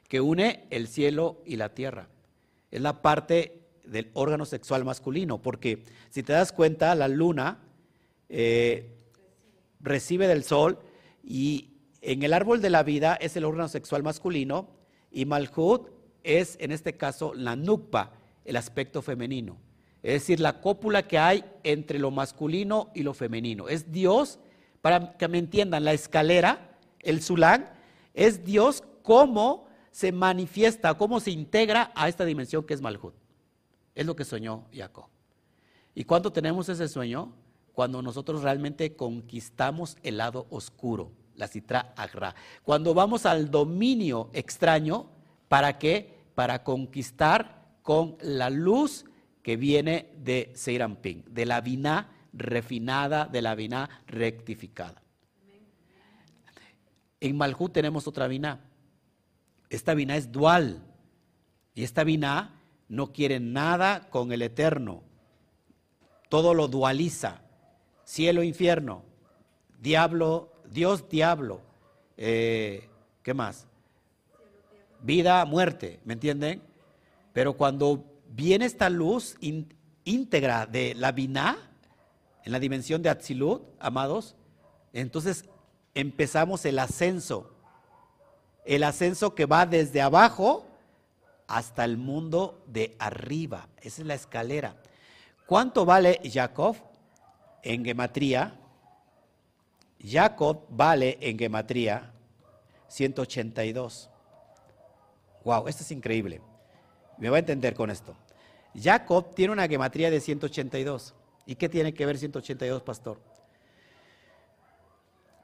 [0.08, 2.08] que une el cielo y la tierra.
[2.70, 7.58] Es la parte del órgano sexual masculino, porque si te das cuenta, la luna
[8.28, 8.92] eh,
[9.80, 10.78] recibe del sol
[11.22, 11.70] y
[12.00, 14.68] en el árbol de la vida es el órgano sexual masculino
[15.10, 15.90] y Malhut
[16.22, 18.12] es en este caso la nukpa,
[18.44, 19.56] el aspecto femenino.
[20.02, 23.68] Es decir, la cópula que hay entre lo masculino y lo femenino.
[23.68, 24.38] Es Dios,
[24.86, 27.68] para que me entiendan, la escalera, el sulán,
[28.14, 33.12] es Dios cómo se manifiesta, cómo se integra a esta dimensión que es Malhut.
[33.96, 35.06] Es lo que soñó Jacob.
[35.92, 37.32] ¿Y cuándo tenemos ese sueño?
[37.72, 42.36] cuando nosotros realmente conquistamos el lado oscuro, la citra agra.
[42.62, 45.10] Cuando vamos al dominio extraño,
[45.48, 46.22] ¿para qué?
[46.36, 49.04] Para conquistar con la luz
[49.42, 55.02] que viene de Seiramping, de la vina refinada, de la vina rectificada.
[57.20, 58.60] En Malhut tenemos otra vina.
[59.70, 60.82] Esta vina es dual.
[61.74, 65.02] Y esta vina no quiere nada con el eterno.
[66.28, 67.42] Todo lo dualiza
[68.06, 69.02] cielo, infierno,
[69.82, 71.60] diablo, Dios, diablo,
[72.16, 72.88] eh,
[73.22, 73.66] ¿qué más?
[75.02, 76.62] Vida, muerte, ¿me entienden?
[77.32, 79.36] Pero cuando viene esta luz
[80.04, 81.58] íntegra de la Binah,
[82.46, 84.34] en la dimensión de Atzilut, amados,
[84.94, 85.44] entonces
[85.94, 87.52] empezamos el ascenso.
[88.64, 90.66] El ascenso que va desde abajo
[91.46, 93.68] hasta el mundo de arriba.
[93.82, 94.76] Esa es la escalera.
[95.46, 96.76] ¿Cuánto vale Jacob?
[97.66, 98.54] en gematría,
[100.00, 102.12] Jacob vale en gematría
[102.86, 104.08] 182.
[105.44, 106.40] Wow, esto es increíble.
[107.18, 108.14] Me va a entender con esto.
[108.80, 111.12] Jacob tiene una gematría de 182.
[111.46, 113.20] ¿Y qué tiene que ver 182, pastor?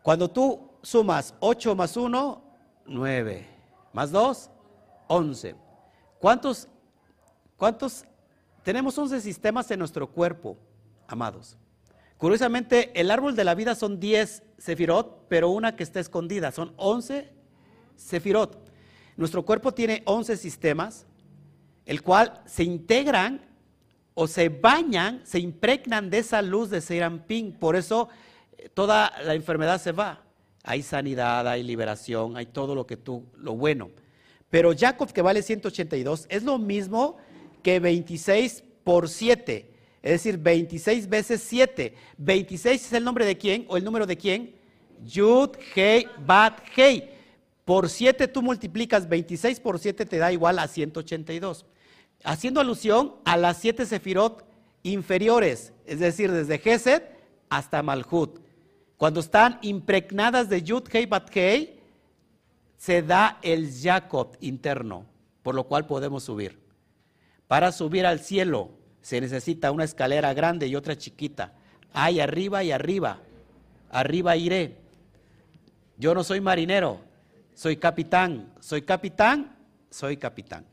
[0.02, 2.44] Cuando tú sumas 8 más 1,
[2.86, 3.46] 9.
[3.92, 4.50] Más 2,
[5.06, 5.54] 11.
[6.18, 6.68] ¿Cuántos,
[7.56, 8.04] cuántos?
[8.64, 10.58] Tenemos 11 sistemas en nuestro cuerpo,
[11.06, 11.56] amados.
[12.18, 16.72] Curiosamente, el árbol de la vida son 10 sefirot, pero una que está escondida, son
[16.76, 17.32] 11
[17.96, 18.70] sefirot.
[19.16, 21.06] Nuestro cuerpo tiene 11 sistemas,
[21.84, 23.51] el cual se integran
[24.14, 26.82] o se bañan, se impregnan de esa luz de
[27.26, 27.52] Ping.
[27.52, 28.08] Por eso
[28.58, 30.22] eh, toda la enfermedad se va.
[30.64, 33.90] hay sanidad, hay liberación, hay todo lo que tú, lo bueno.
[34.50, 37.16] Pero Jacob, que vale 182, es lo mismo
[37.62, 39.70] que 26 por 7,
[40.02, 41.94] es decir, 26 veces 7.
[42.18, 44.54] 26 es el nombre de quién o el número de quién?
[45.04, 47.10] Yud, Hei, Bat, Hei.
[47.64, 51.64] Por 7 tú multiplicas 26 por 7 te da igual a 182.
[52.24, 54.44] Haciendo alusión a las 7 sefirot
[54.82, 57.18] inferiores, es decir, desde Geset
[57.48, 58.40] hasta Malhut.
[58.96, 61.80] Cuando están impregnadas de Yud, Hei, Bat, Hei,
[62.76, 65.06] se da el Jacob interno,
[65.42, 66.58] por lo cual podemos subir.
[67.48, 68.70] Para subir al cielo
[69.02, 71.52] se necesita una escalera grande y otra chiquita.
[71.92, 73.18] Hay arriba y arriba.
[73.90, 74.78] Arriba iré.
[75.98, 77.00] Yo no soy marinero,
[77.54, 78.52] soy capitán.
[78.60, 79.56] Soy capitán,
[79.90, 80.64] soy capitán.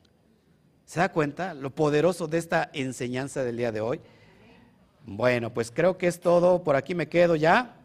[0.90, 4.02] ¿Se da cuenta lo poderoso de esta enseñanza del día de hoy?
[5.06, 6.64] Bueno, pues creo que es todo.
[6.64, 7.76] Por aquí me quedo ya.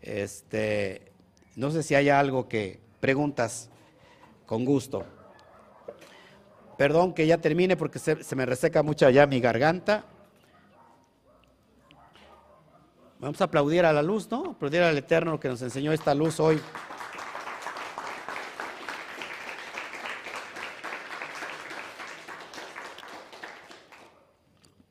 [0.00, 1.10] Este,
[1.56, 3.68] no sé si hay algo que preguntas
[4.46, 5.04] con gusto.
[6.78, 10.04] Perdón que ya termine porque se, se me reseca mucho ya mi garganta.
[13.18, 14.52] Vamos a aplaudir a la luz, ¿no?
[14.52, 16.60] Aplaudir al Eterno que nos enseñó esta luz hoy.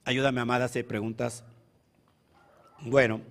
[0.10, 1.44] Ayúdame, amada, a hacer preguntas.
[2.82, 3.22] Bueno,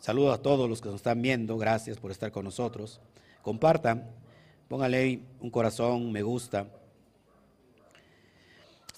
[0.00, 1.58] saludo a todos los que nos están viendo.
[1.58, 2.98] Gracias por estar con nosotros.
[3.42, 4.10] Compartan,
[4.68, 6.66] póngale un corazón, me gusta.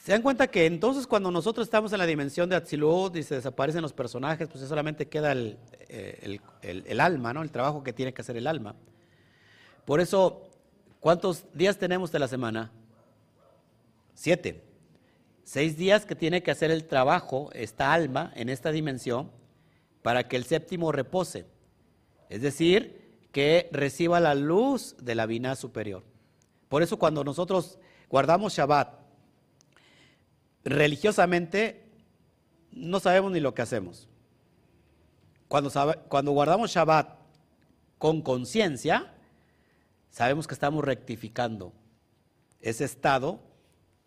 [0.05, 3.35] Se dan cuenta que entonces cuando nosotros estamos en la dimensión de Atzilut y se
[3.35, 7.43] desaparecen los personajes, pues solamente queda eh, el, el, alma, ¿no?
[7.43, 8.77] El trabajo que tiene que hacer el alma.
[9.85, 10.49] Por eso,
[11.01, 12.71] ¿cuántos días tenemos de la semana?
[14.15, 14.74] Siete.
[15.45, 19.31] Seis días que tiene que hacer el trabajo, esta alma, en esta dimensión,
[20.03, 21.47] para que el séptimo repose.
[22.31, 26.03] Es decir, que reciba la luz de la vina superior.
[26.69, 27.79] Por eso cuando nosotros
[28.09, 28.95] guardamos Shabbat
[30.65, 31.85] religiosamente,
[32.73, 34.09] no sabemos ni lo que hacemos.
[35.49, 35.71] Cuando,
[36.09, 37.19] cuando guardamos Shabbat
[37.99, 39.13] con conciencia,
[40.11, 41.73] sabemos que estamos rectificando
[42.61, 43.41] ese estado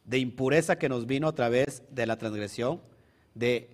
[0.08, 2.82] de impureza que nos vino a través de la transgresión
[3.36, 3.70] de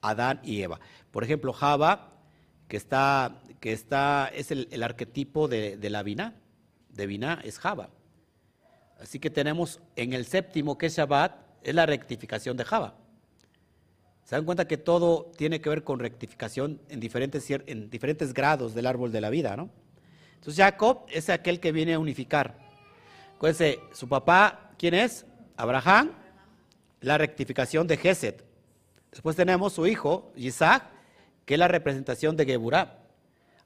[0.00, 0.80] Adán y Eva.
[1.12, 2.14] Por ejemplo, Java,
[2.66, 6.34] que está, que está es el, arquetipo de, de, la Vina,
[6.88, 7.90] de Vina es Java.
[8.98, 12.96] Así que tenemos en el séptimo, que es Shabbat, es la rectificación de Java.
[14.24, 18.74] Se dan cuenta que todo tiene que ver con rectificación en diferentes, en diferentes grados
[18.74, 19.70] del árbol de la vida, ¿no?
[20.34, 22.58] Entonces Jacob es aquel que viene a unificar.
[23.36, 25.24] Acuérdense, su papá, ¿quién es?
[25.58, 26.12] Abraham,
[27.00, 28.44] la rectificación de Geset.
[29.10, 30.84] Después tenemos su hijo, Isaac,
[31.44, 32.98] que es la representación de Geburah.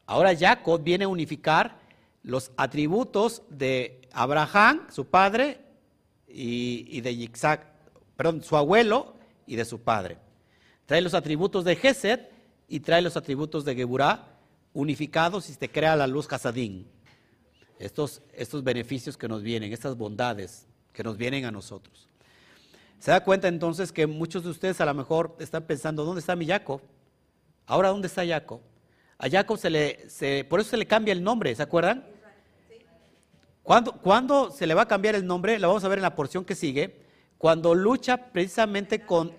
[0.06, 1.78] Ahora Jacob viene a unificar
[2.22, 5.60] los atributos de Abraham, su padre,
[6.26, 7.66] y, de Isaac,
[8.16, 9.14] perdón, su abuelo
[9.46, 10.16] y de su padre.
[10.86, 12.30] Trae los atributos de Geset
[12.68, 14.28] y trae los atributos de Geburah
[14.72, 16.88] unificados y se crea la luz Hasadín.
[17.78, 22.08] Estos, estos beneficios que nos vienen, estas bondades que nos vienen a nosotros.
[22.98, 26.36] Se da cuenta entonces que muchos de ustedes a lo mejor están pensando, ¿dónde está
[26.36, 26.80] mi Jacob?
[27.66, 28.60] Ahora, ¿dónde está Jacob?
[29.18, 32.06] A Jacob se le, se, por eso se le cambia el nombre, ¿se acuerdan?
[33.62, 35.58] ¿Cuándo, ¿Cuándo se le va a cambiar el nombre?
[35.58, 37.02] Lo vamos a ver en la porción que sigue.
[37.38, 39.32] Cuando lucha precisamente con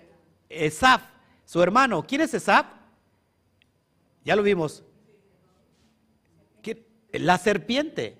[0.48, 1.02] Esaf,
[1.44, 2.06] su hermano.
[2.06, 2.66] ¿Quién es Esaf?
[4.24, 4.82] Ya lo vimos.
[7.12, 8.16] La serpiente.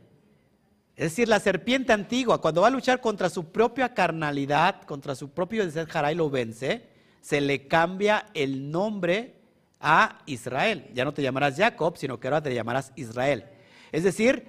[0.97, 5.31] Es decir, la serpiente antigua, cuando va a luchar contra su propia carnalidad, contra su
[5.31, 6.89] propio deseo y lo vence,
[7.21, 9.35] se le cambia el nombre
[9.81, 10.89] a Israel.
[10.95, 13.45] Ya no te llamarás Jacob, sino que ahora te llamarás Israel.
[13.91, 14.47] Es decir,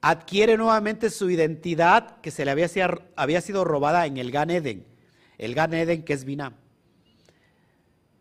[0.00, 4.86] adquiere nuevamente su identidad que se le había, sido robada en el Gan Eden.
[5.36, 6.52] El Gan Eden que es Binah.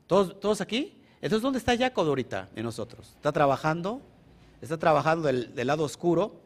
[0.07, 0.99] ¿Todos, ¿Todos aquí?
[1.22, 3.12] Entonces, ¿dónde está Jacob ahorita en nosotros?
[3.16, 4.01] ¿Está trabajando?
[4.62, 6.40] ¿Está trabajando del lado oscuro?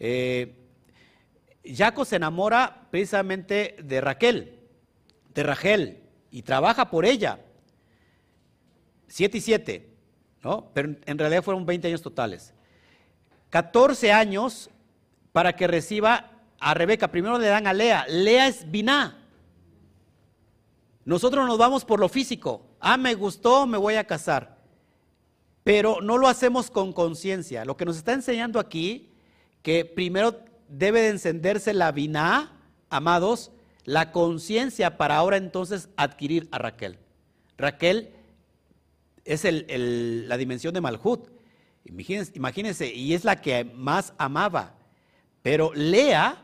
[0.00, 0.56] Eh,
[1.62, 4.58] Jacob se enamora precisamente de Raquel,
[5.34, 7.40] de Rachel, y trabaja por ella.
[9.06, 9.90] Siete y siete,
[10.42, 10.70] ¿no?
[10.72, 12.54] Pero en realidad fueron 20 años totales.
[13.50, 14.70] 14 años
[15.32, 17.08] para que reciba a Rebeca.
[17.08, 18.06] Primero le dan a Lea.
[18.08, 19.18] Lea es Biná.
[21.04, 22.64] Nosotros nos vamos por lo físico.
[22.78, 24.58] Ah, me gustó, me voy a casar.
[25.64, 27.64] Pero no lo hacemos con conciencia.
[27.64, 29.09] Lo que nos está enseñando aquí
[29.62, 32.52] que primero debe de encenderse la vina,
[32.88, 33.50] amados,
[33.84, 36.98] la conciencia para ahora entonces adquirir a Raquel.
[37.58, 38.10] Raquel
[39.24, 41.28] es la dimensión de Malhut
[41.84, 44.74] Imagínense, imagínense, y es la que más amaba.
[45.42, 46.42] Pero Lea,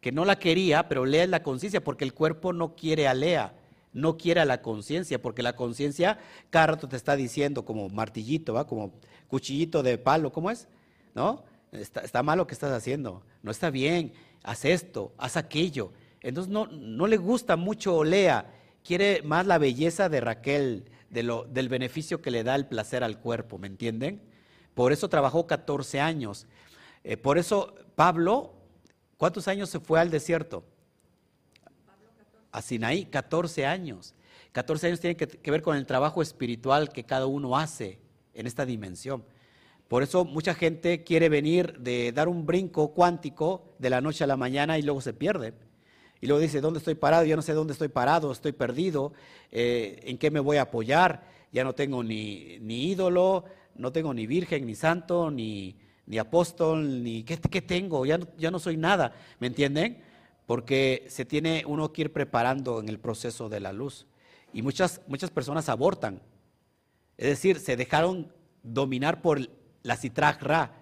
[0.00, 3.14] que no la quería, pero Lea es la conciencia, porque el cuerpo no quiere a
[3.14, 3.54] Lea,
[3.92, 8.66] no quiere a la conciencia, porque la conciencia cada te está diciendo como martillito, ¿va?
[8.66, 8.92] como
[9.28, 10.66] cuchillito de palo, ¿cómo es?
[11.14, 11.44] ¿No?
[11.72, 14.12] Está, está mal lo que estás haciendo, no está bien,
[14.42, 15.92] haz esto, haz aquello.
[16.20, 18.52] Entonces no, no le gusta mucho Lea,
[18.84, 23.04] quiere más la belleza de Raquel, de lo, del beneficio que le da el placer
[23.04, 24.20] al cuerpo, ¿me entienden?
[24.74, 26.46] Por eso trabajó 14 años.
[27.04, 28.54] Eh, por eso Pablo,
[29.16, 30.64] ¿cuántos años se fue al desierto?
[32.52, 34.14] A Sinaí, 14 años.
[34.52, 38.00] 14 años tienen que, que ver con el trabajo espiritual que cada uno hace
[38.34, 39.24] en esta dimensión.
[39.90, 44.28] Por eso mucha gente quiere venir de dar un brinco cuántico de la noche a
[44.28, 45.52] la mañana y luego se pierde.
[46.20, 47.24] Y luego dice, ¿dónde estoy parado?
[47.24, 49.12] Yo no sé dónde estoy parado, estoy perdido,
[49.50, 51.24] eh, ¿en qué me voy a apoyar?
[51.50, 55.76] Ya no tengo ni, ni ídolo, no tengo ni virgen, ni santo, ni,
[56.06, 58.06] ni apóstol, ni ¿qué, qué tengo?
[58.06, 60.04] Ya no, ya no soy nada, ¿me entienden?
[60.46, 64.06] Porque se tiene uno que ir preparando en el proceso de la luz.
[64.52, 66.22] Y muchas, muchas personas abortan.
[67.16, 68.32] Es decir, se dejaron
[68.62, 69.40] dominar por
[69.82, 70.72] la citraj ra,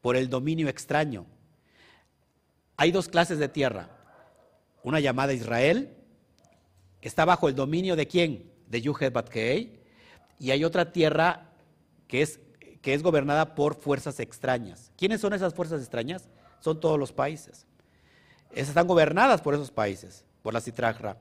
[0.00, 1.26] por el dominio extraño.
[2.76, 3.88] Hay dos clases de tierra
[4.82, 5.94] una llamada Israel,
[7.00, 8.50] que está bajo el dominio de quién?
[8.68, 9.80] De Yuhet Batkei,
[10.38, 11.50] y hay otra tierra
[12.08, 12.40] que es,
[12.80, 14.90] que es gobernada por fuerzas extrañas.
[14.96, 16.28] ¿Quiénes son esas fuerzas extrañas?
[16.60, 17.66] Son todos los países.
[18.50, 21.16] Esas están gobernadas por esos países, por la Citrajra.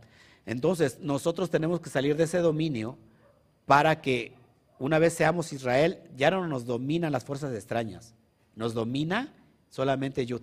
[0.45, 2.97] Entonces, nosotros tenemos que salir de ese dominio
[3.65, 4.33] para que
[4.81, 8.15] una vez seamos Israel, ya no nos dominan las fuerzas extrañas,
[8.55, 9.31] nos domina
[9.69, 10.41] solamente Yud.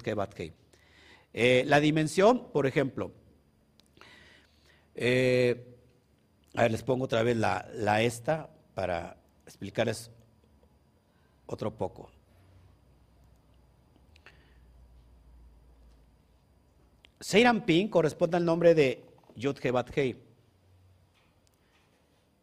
[1.35, 3.11] Eh, la dimensión, por ejemplo,
[4.95, 5.77] eh,
[6.55, 10.13] a ver, les pongo otra vez la, esta para explicarles
[11.47, 12.09] otro poco.
[17.67, 19.59] Ping corresponde al nombre de Yud.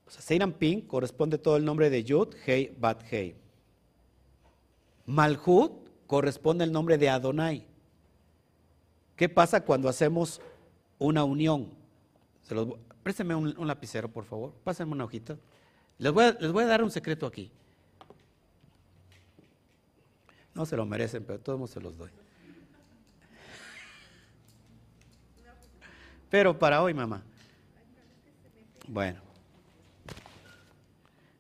[0.08, 3.36] O sea, Ping corresponde todo el nombre de Yud Hei Bat Hei.
[5.06, 5.72] Malhut
[6.08, 7.66] corresponde al nombre de Adonai.
[9.16, 10.42] ¿Qué pasa cuando hacemos
[11.00, 11.70] una unión?
[12.44, 14.54] Se un, lapicero, por favor.
[14.64, 15.38] Pásenme una hojita.
[15.98, 17.52] Les voy, a, les voy a dar un secreto aquí.
[20.54, 22.10] No se lo merecen, pero todos se los doy.
[26.30, 27.24] Pero para hoy, mamá.
[28.88, 29.25] Bueno.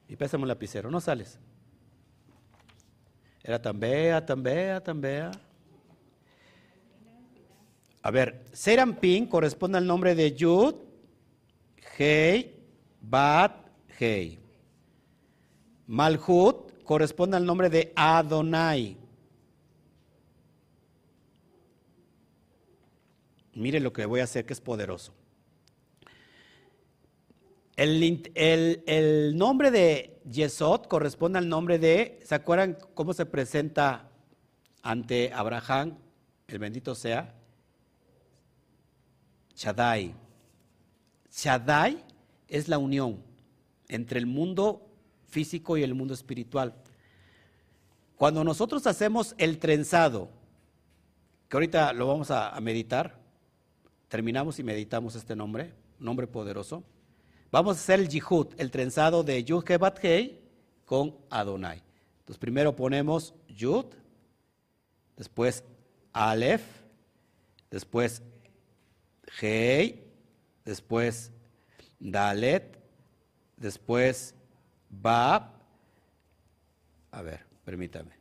[0.07, 1.39] Y pésame un lapicero, no sales.
[3.43, 5.31] Era tan bea, tan bea, tan bea.
[8.01, 10.75] A ver, Serampin corresponde al nombre de Yud,
[11.97, 12.55] Hei,
[13.01, 13.67] Bat,
[13.99, 14.39] Hei.
[15.87, 18.97] Malhut corresponde al nombre de Adonai.
[23.53, 25.13] Mire lo que voy a hacer que es poderoso.
[27.75, 34.09] El, nombre de Yesod corresponde al nombre de, ¿se acuerdan cómo se presenta
[34.81, 35.97] ante Abraham,
[36.47, 37.33] el bendito sea?
[39.55, 40.13] Shaddai.
[41.31, 42.03] Shaddai
[42.47, 43.21] es la unión
[43.89, 44.87] entre el mundo
[45.27, 46.73] físico y el mundo espiritual.
[48.15, 50.29] Cuando nosotros hacemos el trenzado,
[51.49, 53.19] que ahorita lo vamos a, meditar,
[54.07, 56.83] terminamos y meditamos este nombre, nombre poderoso,
[57.55, 59.99] vamos a hacer el jihud, el trenzado de Yud Bat
[60.83, 61.81] con Adonai.
[62.19, 63.85] Entonces primero ponemos Yud,
[65.15, 65.63] después
[66.11, 66.65] Aleph,
[67.71, 68.21] después
[69.39, 70.03] Hei,
[70.65, 71.31] después
[71.97, 72.77] Dalet,
[73.55, 74.35] después
[74.89, 75.43] Bab.
[77.11, 78.15] A ver, permítame.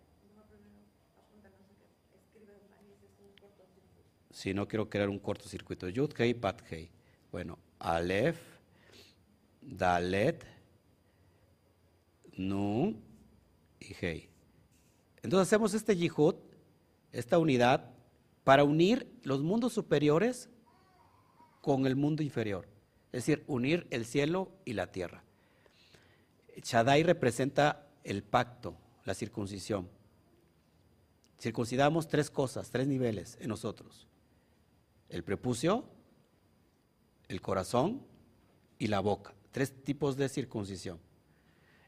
[4.30, 5.88] Si no quiero crear un cortocircuito.
[5.88, 6.88] Yud, Hei, Pat, Hei.
[7.32, 8.53] Bueno, Aleph,
[9.64, 10.44] Dalet,
[12.36, 13.02] Nun
[13.80, 14.28] y Hei.
[15.22, 16.34] Entonces hacemos este yihud,
[17.12, 17.90] esta unidad,
[18.44, 20.50] para unir los mundos superiores
[21.60, 22.68] con el mundo inferior,
[23.06, 25.24] es decir, unir el cielo y la tierra.
[26.62, 29.88] Shaddai representa el pacto, la circuncisión.
[31.40, 34.06] Circuncidamos tres cosas, tres niveles en nosotros.
[35.08, 35.84] El prepucio,
[37.28, 38.02] el corazón
[38.78, 39.34] y la boca.
[39.54, 40.98] Tres tipos de circuncisión.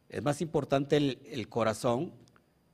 [0.08, 2.12] Es más importante el, corazón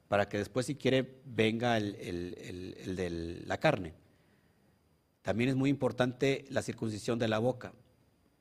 [0.07, 3.95] para que después si quiere venga el, de la carne.
[5.23, 7.73] También es muy importante la circuncisión de la boca,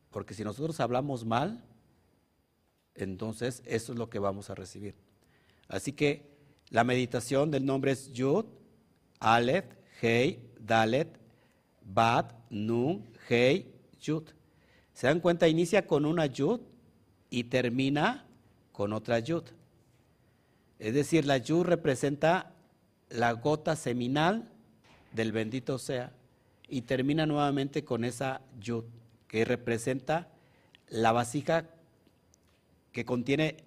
[0.10, 1.64] porque si nosotros hablamos mal,
[2.96, 4.96] entonces eso es lo que vamos a recibir.
[5.70, 6.30] Así que
[6.70, 8.44] La meditación del nombre es Yud,
[9.22, 9.72] Aleph,
[10.02, 11.18] Hei, Dalet,
[11.82, 14.26] Bad, Nun, Hei, Yud.
[14.94, 15.48] ¿Se dan cuenta?
[15.48, 16.62] Inicia con una Yud
[17.30, 18.26] y termina
[18.72, 19.44] con otra Yud.
[20.80, 22.54] Es decir, la Yud representa
[23.10, 24.50] la gota seminal
[25.14, 26.14] del bendito sea
[26.68, 28.86] y termina nuevamente con esa Yud,
[29.28, 30.30] que representa
[30.88, 31.66] la vasija
[32.92, 33.58] que contiene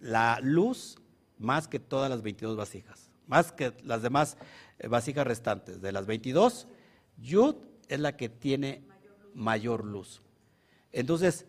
[0.00, 0.98] la luz
[1.38, 4.36] más que todas las 22 vasijas, más que las demás
[4.78, 5.80] eh, vasijas restantes.
[5.80, 6.66] De las 22,
[7.18, 7.56] Yud
[7.88, 8.82] es la que tiene
[9.34, 10.22] mayor luz.
[10.92, 11.46] Entonces,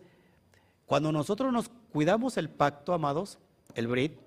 [0.86, 3.38] cuando nosotros nos cuidamos el pacto, amados,
[3.74, 4.18] el Brit,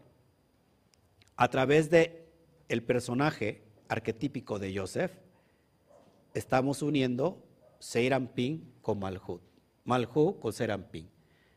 [1.36, 2.28] a través de
[2.70, 5.12] el personaje arquetípico de Joseph,
[6.34, 7.44] estamos uniendo
[7.80, 9.42] Seirampin con Malhut.
[9.84, 11.10] Malhut con Seirampin.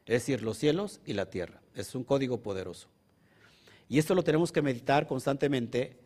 [0.06, 1.60] Es decir, los cielos y la tierra.
[1.74, 2.88] Es un código poderoso.
[3.88, 5.98] Y esto lo tenemos que meditar constantemente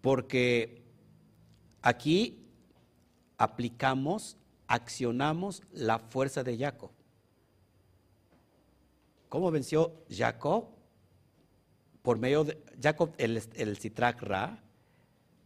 [0.00, 0.82] porque
[1.82, 2.46] aquí
[3.38, 4.36] aplicamos,
[4.66, 6.90] accionamos la fuerza de Jacob.
[9.28, 10.68] ¿Cómo venció Jacob?
[12.02, 13.78] Por medio de Jacob, el, el
[14.20, 14.62] Ra,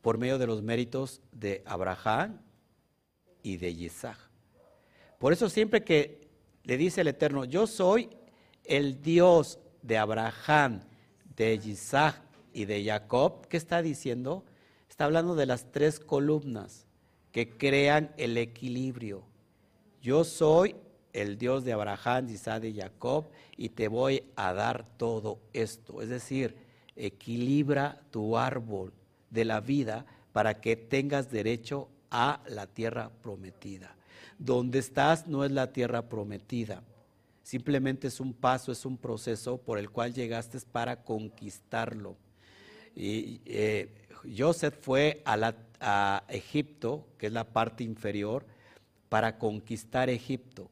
[0.03, 2.41] por medio de los méritos de Abraham
[3.43, 4.18] y de Isaac.
[5.18, 6.29] Por eso siempre que
[6.64, 8.11] le dice el Eterno, yo soy
[8.64, 10.81] el Dios de Abraham,
[11.37, 14.45] de Isaac y de Jacob, ¿qué está diciendo?
[14.89, 16.87] Está hablando de las tres columnas
[17.33, 19.22] que crean el equilibrio.
[20.03, 20.76] Yo soy
[21.12, 23.26] el Dios de Abraham, Isaac y Jacob
[23.57, 26.03] y te voy a dar todo esto.
[26.03, 26.57] Es decir,
[26.97, 28.93] equilibra tu árbol
[29.31, 33.95] de la vida para que tengas derecho a la tierra prometida.
[34.39, 36.83] Donde estás no es la tierra prometida.
[37.43, 42.16] Simplemente es un paso, es un proceso por el cual llegaste para conquistarlo.
[42.95, 43.93] Y eh,
[44.37, 48.47] Joseph fue a, a Egipto, que es la parte inferior,
[49.09, 50.70] para conquistar Egipto.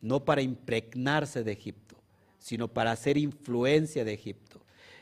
[0.00, 1.96] No para impregnarse de Egipto,
[2.38, 4.60] sino para hacer influencia de Egipto.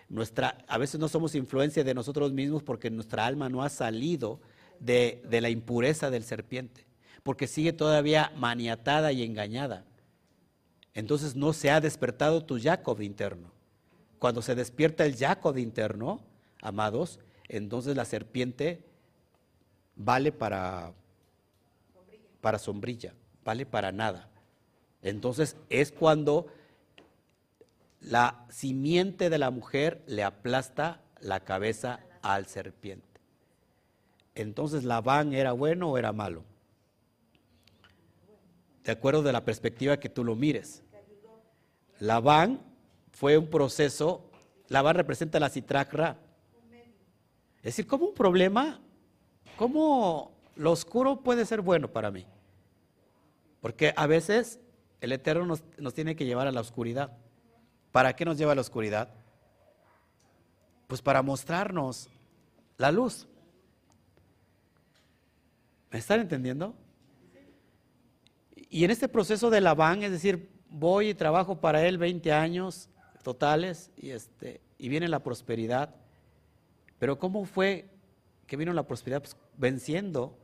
[0.09, 4.41] Nuestra, a veces no somos influencia de nosotros mismos porque nuestra alma no ha salido
[4.81, 6.85] de, de la impureza del serpiente,
[7.23, 9.85] porque sigue todavía maniatada y engañada.
[10.95, 13.53] Entonces no se ha despertado tu Jacob interno.
[14.19, 16.21] Cuando se despierta el Jacob interno,
[16.61, 17.21] amados,
[17.51, 18.85] entonces la serpiente
[19.97, 20.93] vale para,
[22.41, 23.13] para sombrilla,
[23.45, 24.29] vale para nada.
[25.03, 26.47] Entonces es cuando
[28.01, 33.07] la simiente de la mujer le aplasta la cabeza al serpiente.
[34.35, 36.45] Entonces, ¿Labán era bueno o era malo?
[38.85, 40.83] De acuerdo de la perspectiva que tú lo mires.
[41.99, 42.61] Labán
[43.11, 44.31] fue un proceso,
[44.69, 46.17] Labán representa la citracra.
[47.61, 48.81] Es decir, como un problema,
[49.57, 52.27] ¿cómo lo oscuro puede ser bueno para mí?
[53.61, 54.59] Porque a veces
[55.01, 57.13] el Eterno nos, nos tiene que llevar a la oscuridad.
[57.93, 59.11] ¿Para qué nos lleva a la oscuridad?
[60.87, 62.09] Pues para mostrarnos
[62.79, 63.27] la luz.
[65.91, 66.75] ¿Me están entendiendo?
[68.71, 72.89] Y en este proceso de Labán, es decir, voy y trabajo para él 20 años
[73.23, 75.95] totales y, este, y viene la prosperidad.
[77.01, 77.87] Pero ¿cómo fue
[78.47, 79.23] que vino la prosperidad?
[79.23, 80.39] Pues venciendo.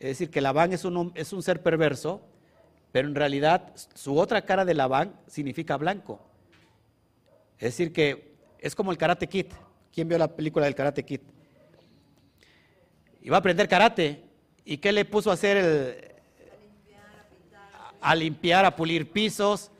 [0.00, 2.22] Es decir, que Labán es un, es un ser perverso,
[2.90, 6.18] pero en realidad su otra cara de Labán significa blanco.
[7.58, 9.46] Es decir, que es como el Karate Kid.
[9.92, 11.20] ¿Quién vio la película del Karate Kid?
[13.20, 14.22] Iba a aprender karate.
[14.64, 16.14] ¿Y qué le puso a hacer el,
[18.00, 19.70] a limpiar, a pulir pisos,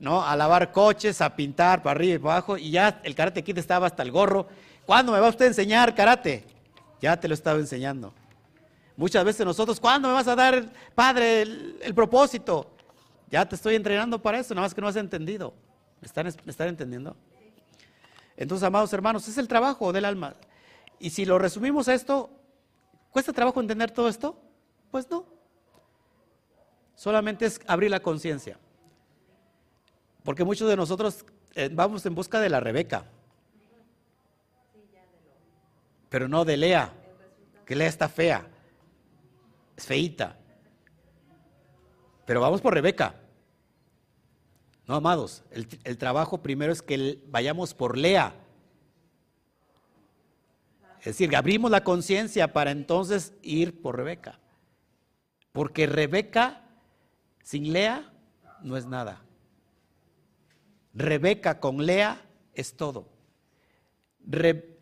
[0.00, 0.24] ¿no?
[0.24, 3.58] A lavar coches, a pintar para arriba y para abajo, y ya el karate kid
[3.58, 4.48] estaba hasta el gorro.
[4.86, 6.44] ¿Cuándo me va usted a enseñar karate?
[7.00, 8.14] Ya te lo estaba enseñando.
[8.96, 12.70] Muchas veces nosotros, ¿cuándo me vas a dar, padre, el, propósito?
[13.28, 15.52] Ya te estoy entrenando para eso, nada más que no has entendido.
[16.00, 17.16] ¿Me están, ¿Me están entendiendo?
[18.36, 20.34] Entonces, amados hermanos, es el trabajo del alma.
[21.00, 22.30] Y si lo resumimos a esto,
[23.10, 24.40] ¿cuesta trabajo entender todo esto?
[24.90, 25.26] Pues no.
[26.94, 28.56] Solamente es abrir la conciencia.
[30.22, 33.04] Porque muchos de nosotros eh, vamos en busca de la Rebeca.
[36.08, 36.92] Pero no de Lea,
[37.64, 38.46] que Lea está fea.
[39.76, 40.38] Es feita.
[42.24, 43.14] Pero vamos por Rebeca.
[44.86, 48.34] No, amados, el, el trabajo primero es que vayamos por Lea.
[51.00, 54.40] Es decir, abrimos la conciencia para entonces ir por Rebeca.
[55.52, 56.62] Porque Rebeca
[57.42, 58.12] sin Lea
[58.62, 59.22] no es nada.
[60.94, 63.08] Rebeca con Lea es todo.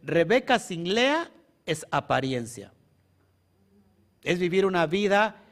[0.04, 1.30] Rebeca sin Lea
[1.64, 2.72] es apariencia.
[4.22, 5.42] Es vivir una vida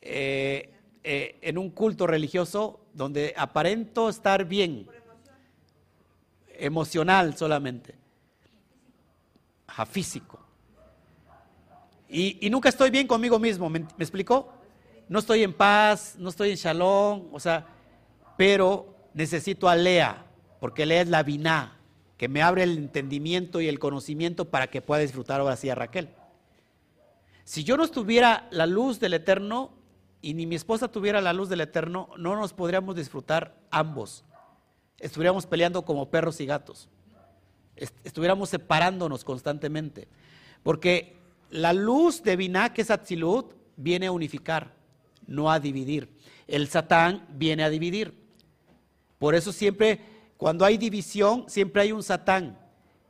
[0.00, 0.72] eh,
[1.04, 4.88] eh, en un culto religioso donde aparento estar bien.
[6.48, 7.94] Emocional solamente.
[9.66, 10.38] Ajá, físico.
[12.08, 14.52] Y, nunca estoy bien conmigo mismo, ¿me, ¿me explicó?
[15.08, 17.66] No estoy en paz, no estoy en shalom, o sea,
[18.36, 20.26] pero necesito a Lea,
[20.58, 21.79] porque Lea es la biná,
[22.20, 25.74] que me abre el entendimiento y el conocimiento para que pueda disfrutar ahora sí a
[25.74, 26.10] Raquel.
[27.44, 29.70] Si yo no estuviera la luz del Eterno
[30.20, 34.22] y ni mi esposa tuviera la luz del Eterno, no nos podríamos disfrutar ambos.
[34.98, 36.90] Estuviéramos peleando como perros y gatos.
[38.04, 40.06] Estuviéramos separándonos constantemente.
[40.62, 41.16] Porque
[41.48, 44.74] la luz de Binah, que es Atzilut, viene a unificar,
[45.26, 46.14] no a dividir.
[46.46, 48.12] El Satán viene a dividir.
[49.18, 50.09] Por eso siempre
[50.40, 52.58] cuando hay división, siempre hay un Satán.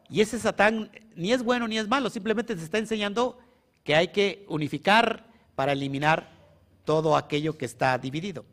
[0.09, 3.39] Y ese Satán ni es bueno ni es malo, simplemente se está enseñando
[3.85, 6.29] que hay que unificar para eliminar
[6.85, 8.45] todo aquello que está dividido.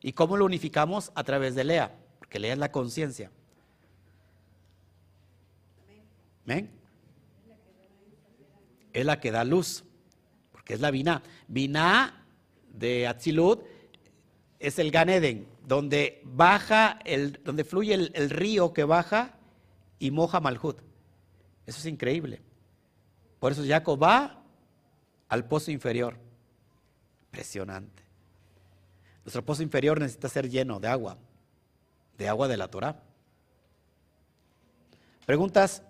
[0.00, 1.10] ¿Y cómo lo unificamos?
[1.16, 3.32] A través de Lea, porque Lea es la conciencia.
[6.44, 6.70] ¿Ven?
[8.92, 9.82] Es la que da luz,
[10.52, 11.20] porque es la Vina.
[11.48, 12.24] Vina
[12.68, 13.64] de Atzilut
[14.60, 19.34] es el Ganeden, donde baja, el, donde fluye el, río que baja
[19.98, 20.80] y moja Malhut.
[21.66, 22.40] Eso es increíble.
[23.40, 24.44] Por eso Jacob va
[25.28, 26.16] al pozo inferior.
[27.26, 28.04] Impresionante.
[29.24, 31.18] Nuestro pozo inferior necesita ser lleno de agua,
[32.16, 33.02] de agua de la Torah.
[35.26, 35.82] Preguntas.